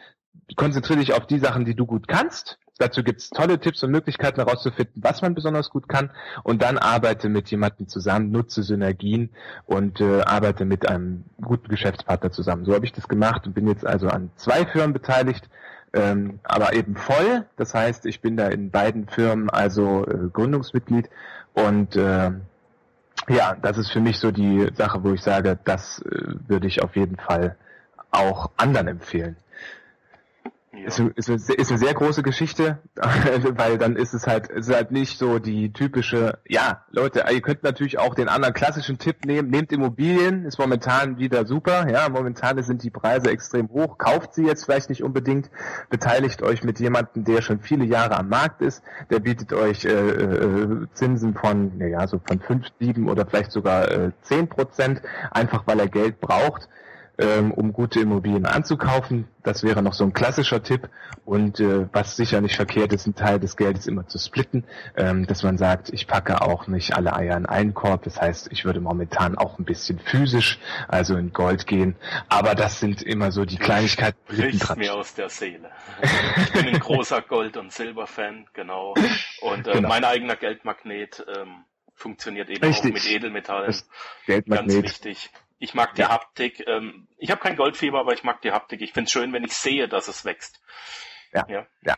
[0.57, 2.59] Konzentriere dich auf die Sachen, die du gut kannst.
[2.79, 6.11] Dazu gibt es tolle Tipps und Möglichkeiten herauszufinden, was man besonders gut kann.
[6.45, 9.31] Und dann arbeite mit jemandem zusammen, nutze Synergien
[9.67, 12.65] und äh, arbeite mit einem guten Geschäftspartner zusammen.
[12.65, 15.51] So habe ich das gemacht und bin jetzt also an zwei Firmen beteiligt,
[15.93, 17.47] ähm, aber eben voll.
[17.57, 21.11] Das heißt, ich bin da in beiden Firmen also äh, Gründungsmitglied
[21.55, 22.31] und äh,
[23.29, 26.83] ja, das ist für mich so die Sache, wo ich sage, das äh, würde ich
[26.83, 27.57] auf jeden Fall
[28.11, 29.37] auch anderen empfehlen.
[30.81, 30.87] Ja.
[30.89, 35.19] Ist, ist, ist, eine sehr große Geschichte, weil dann ist es halt, ist halt nicht
[35.19, 39.73] so die typische, ja, Leute, ihr könnt natürlich auch den anderen klassischen Tipp nehmen, nehmt
[39.73, 44.65] Immobilien, ist momentan wieder super, ja, momentan sind die Preise extrem hoch, kauft sie jetzt
[44.65, 45.51] vielleicht nicht unbedingt,
[45.91, 49.91] beteiligt euch mit jemandem, der schon viele Jahre am Markt ist, der bietet euch äh,
[49.91, 55.67] äh, Zinsen von, naja, so von 5, 7 oder vielleicht sogar äh, 10 Prozent, einfach
[55.67, 56.69] weil er Geld braucht
[57.19, 59.27] ähm, um gute Immobilien anzukaufen.
[59.43, 60.89] Das wäre noch so ein klassischer Tipp.
[61.25, 64.65] Und äh, was sicher nicht verkehrt ist, ein Teil des Geldes immer zu splitten,
[64.97, 68.05] ähm, dass man sagt, ich packe auch nicht alle Eier in einen Korb.
[68.05, 71.97] Das heißt, ich würde momentan auch ein bisschen physisch, also in Gold gehen.
[72.29, 74.19] Aber das sind immer so die Kleinigkeiten.
[74.27, 75.71] Bricht mir aus der Seele.
[76.37, 78.95] Ich bin ein großer Gold- und Silber-Fan, genau.
[79.41, 79.89] Und äh, genau.
[79.89, 81.65] mein eigener Geldmagnet ähm,
[81.95, 82.91] funktioniert eben Richtig.
[82.91, 83.75] auch mit Edelmetallen.
[84.27, 84.69] Geldmagnet.
[84.69, 85.31] Ganz wichtig.
[85.59, 86.11] Ich mag die ja.
[86.11, 86.65] Haptik.
[86.67, 88.81] Ähm, ich habe kein Goldfieber, aber ich mag die Haptik.
[88.81, 90.61] Ich finde es schön, wenn ich sehe, dass es wächst.
[91.33, 91.45] Ja.
[91.49, 91.67] ja.
[91.83, 91.95] ja.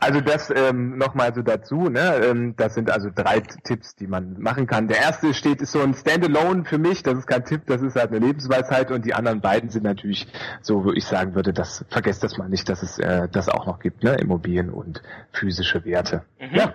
[0.00, 2.16] Also das ähm, nochmal so dazu, ne?
[2.16, 4.88] Ähm, das sind also drei Tipps, die man machen kann.
[4.88, 7.94] Der erste steht ist so ein Standalone für mich, das ist kein Tipp, das ist
[7.94, 10.26] halt eine Lebensweisheit und die anderen beiden sind natürlich
[10.60, 13.66] so, wo ich sagen würde, das vergesst das mal nicht, dass es äh, das auch
[13.66, 14.16] noch gibt, ne?
[14.16, 15.02] Immobilien und
[15.32, 16.24] physische Werte.
[16.40, 16.56] Mhm.
[16.56, 16.74] Ja.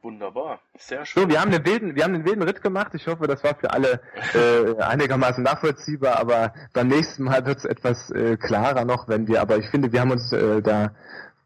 [0.00, 1.24] Wunderbar, sehr schön.
[1.24, 2.92] So, wir haben den wilden, wir haben den wilden Ritt gemacht.
[2.94, 4.00] Ich hoffe, das war für alle
[4.32, 9.40] äh, einigermaßen nachvollziehbar, aber beim nächsten Mal wird es etwas äh, klarer noch, wenn wir,
[9.40, 10.92] aber ich finde, wir haben uns äh, da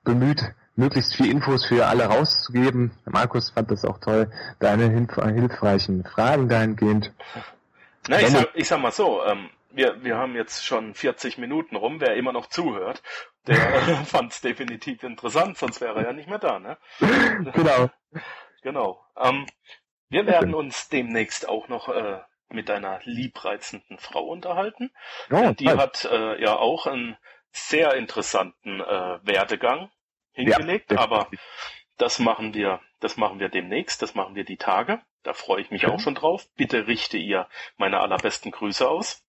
[0.04, 0.42] bemüht,
[0.76, 2.92] möglichst viel Infos für alle rauszugeben.
[3.06, 7.12] Markus fand das auch toll, deine hilfreichen Fragen dahingehend.
[8.08, 11.76] Na, ich, sag, ich sag mal so, ähm, wir, wir haben jetzt schon 40 Minuten
[11.76, 13.02] rum, wer immer noch zuhört,
[13.46, 13.56] der
[14.06, 16.76] fand es definitiv interessant, sonst wäre er ja nicht mehr da, ne?
[17.54, 17.90] Genau.
[18.62, 19.04] Genau.
[19.16, 19.46] Ähm,
[20.08, 24.90] wir werden uns demnächst auch noch äh, mit deiner liebreizenden Frau unterhalten.
[25.30, 25.78] Oh, die toll.
[25.78, 27.16] hat äh, ja auch einen
[27.50, 29.90] sehr interessanten äh, Werdegang
[30.32, 31.28] hingelegt, ja, aber
[31.98, 35.00] das machen wir, das machen wir demnächst, das machen wir die Tage.
[35.22, 35.90] Da freue ich mich Schön.
[35.90, 36.48] auch schon drauf.
[36.56, 39.24] Bitte richte ihr meine allerbesten Grüße aus.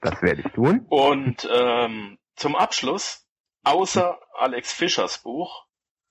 [0.00, 0.86] Das werde ich tun.
[0.88, 3.26] Und ähm, zum Abschluss,
[3.64, 5.66] außer Alex Fischers Buch,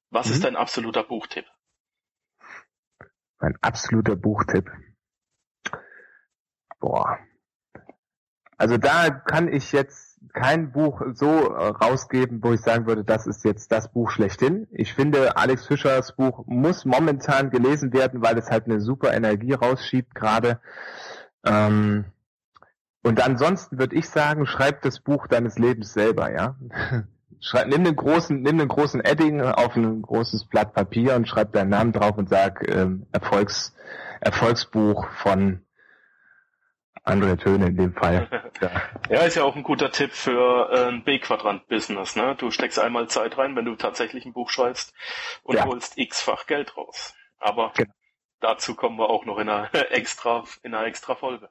[0.09, 0.33] was mhm.
[0.33, 1.45] ist dein absoluter Buchtipp?
[3.39, 4.71] Mein absoluter Buchtipp.
[6.79, 7.19] Boah.
[8.57, 13.25] Also da kann ich jetzt kein Buch so äh, rausgeben, wo ich sagen würde, das
[13.25, 14.67] ist jetzt das Buch schlechthin.
[14.71, 19.53] Ich finde, Alex Fischers Buch muss momentan gelesen werden, weil es halt eine super Energie
[19.53, 20.59] rausschiebt gerade.
[21.45, 22.05] Ähm,
[23.01, 26.57] und ansonsten würde ich sagen, schreib das Buch deines Lebens selber, ja.
[27.41, 31.53] Schreib, nimm den großen, nimm den großen Edding auf ein großes Blatt Papier und schreib
[31.53, 33.75] deinen Namen drauf und sag ähm, Erfolgs,
[34.19, 35.65] Erfolgsbuch von
[37.03, 38.27] andere Töne in dem Fall.
[38.61, 38.69] Ja.
[39.09, 42.15] ja, ist ja auch ein guter Tipp für äh, ein B-Quadrant-Business.
[42.15, 42.35] Ne?
[42.37, 44.93] Du steckst einmal Zeit rein, wenn du tatsächlich ein Buch schreibst
[45.43, 45.65] und ja.
[45.65, 47.15] holst x-fach Geld raus.
[47.39, 47.91] Aber genau.
[48.41, 51.49] dazu kommen wir auch noch in einer extra, in einer extra Folge.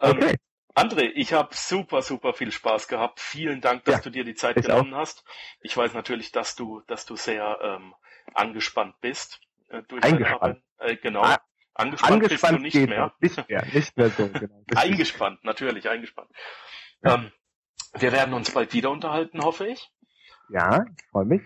[0.00, 0.36] Ähm, okay.
[0.74, 3.20] André, ich habe super, super viel Spaß gehabt.
[3.20, 4.98] Vielen Dank, dass ja, du dir die Zeit genommen auch.
[4.98, 5.24] hast.
[5.60, 7.94] Ich weiß natürlich, dass du, dass du sehr ähm,
[8.34, 9.40] angespannt bist.
[9.68, 10.62] Äh, durch eingespannt.
[10.78, 11.22] Äh, genau.
[11.22, 11.38] Ah,
[11.74, 13.12] Angespannt, angespannt bist du nicht mehr.
[13.20, 14.62] Nicht mehr, nicht mehr so, genau.
[14.76, 16.28] eingespannt, natürlich, eingespannt.
[17.02, 17.14] Ja.
[17.14, 17.32] Ähm,
[17.98, 19.90] wir werden uns bald wieder unterhalten, hoffe ich.
[20.50, 21.42] Ja, ich freue mich.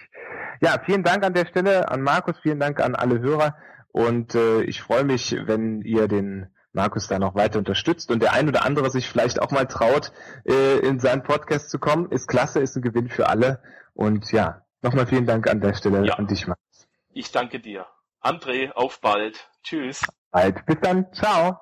[0.61, 3.57] Ja, vielen Dank an der Stelle an Markus, vielen Dank an alle Hörer
[3.93, 8.33] und äh, ich freue mich, wenn ihr den Markus da noch weiter unterstützt und der
[8.33, 10.13] ein oder andere sich vielleicht auch mal traut,
[10.45, 12.11] äh, in seinen Podcast zu kommen.
[12.11, 13.63] Ist klasse, ist ein Gewinn für alle
[13.95, 16.15] und ja, nochmal vielen Dank an der Stelle ja.
[16.15, 16.87] an dich, Markus.
[17.13, 17.87] Ich danke dir.
[18.23, 19.49] André, auf bald.
[19.63, 20.05] Tschüss.
[20.31, 20.67] Bald.
[20.67, 21.13] Bis dann.
[21.13, 21.61] Ciao.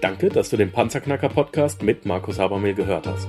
[0.00, 3.28] Danke, dass du den Panzerknacker Podcast mit Markus Habermehl gehört hast.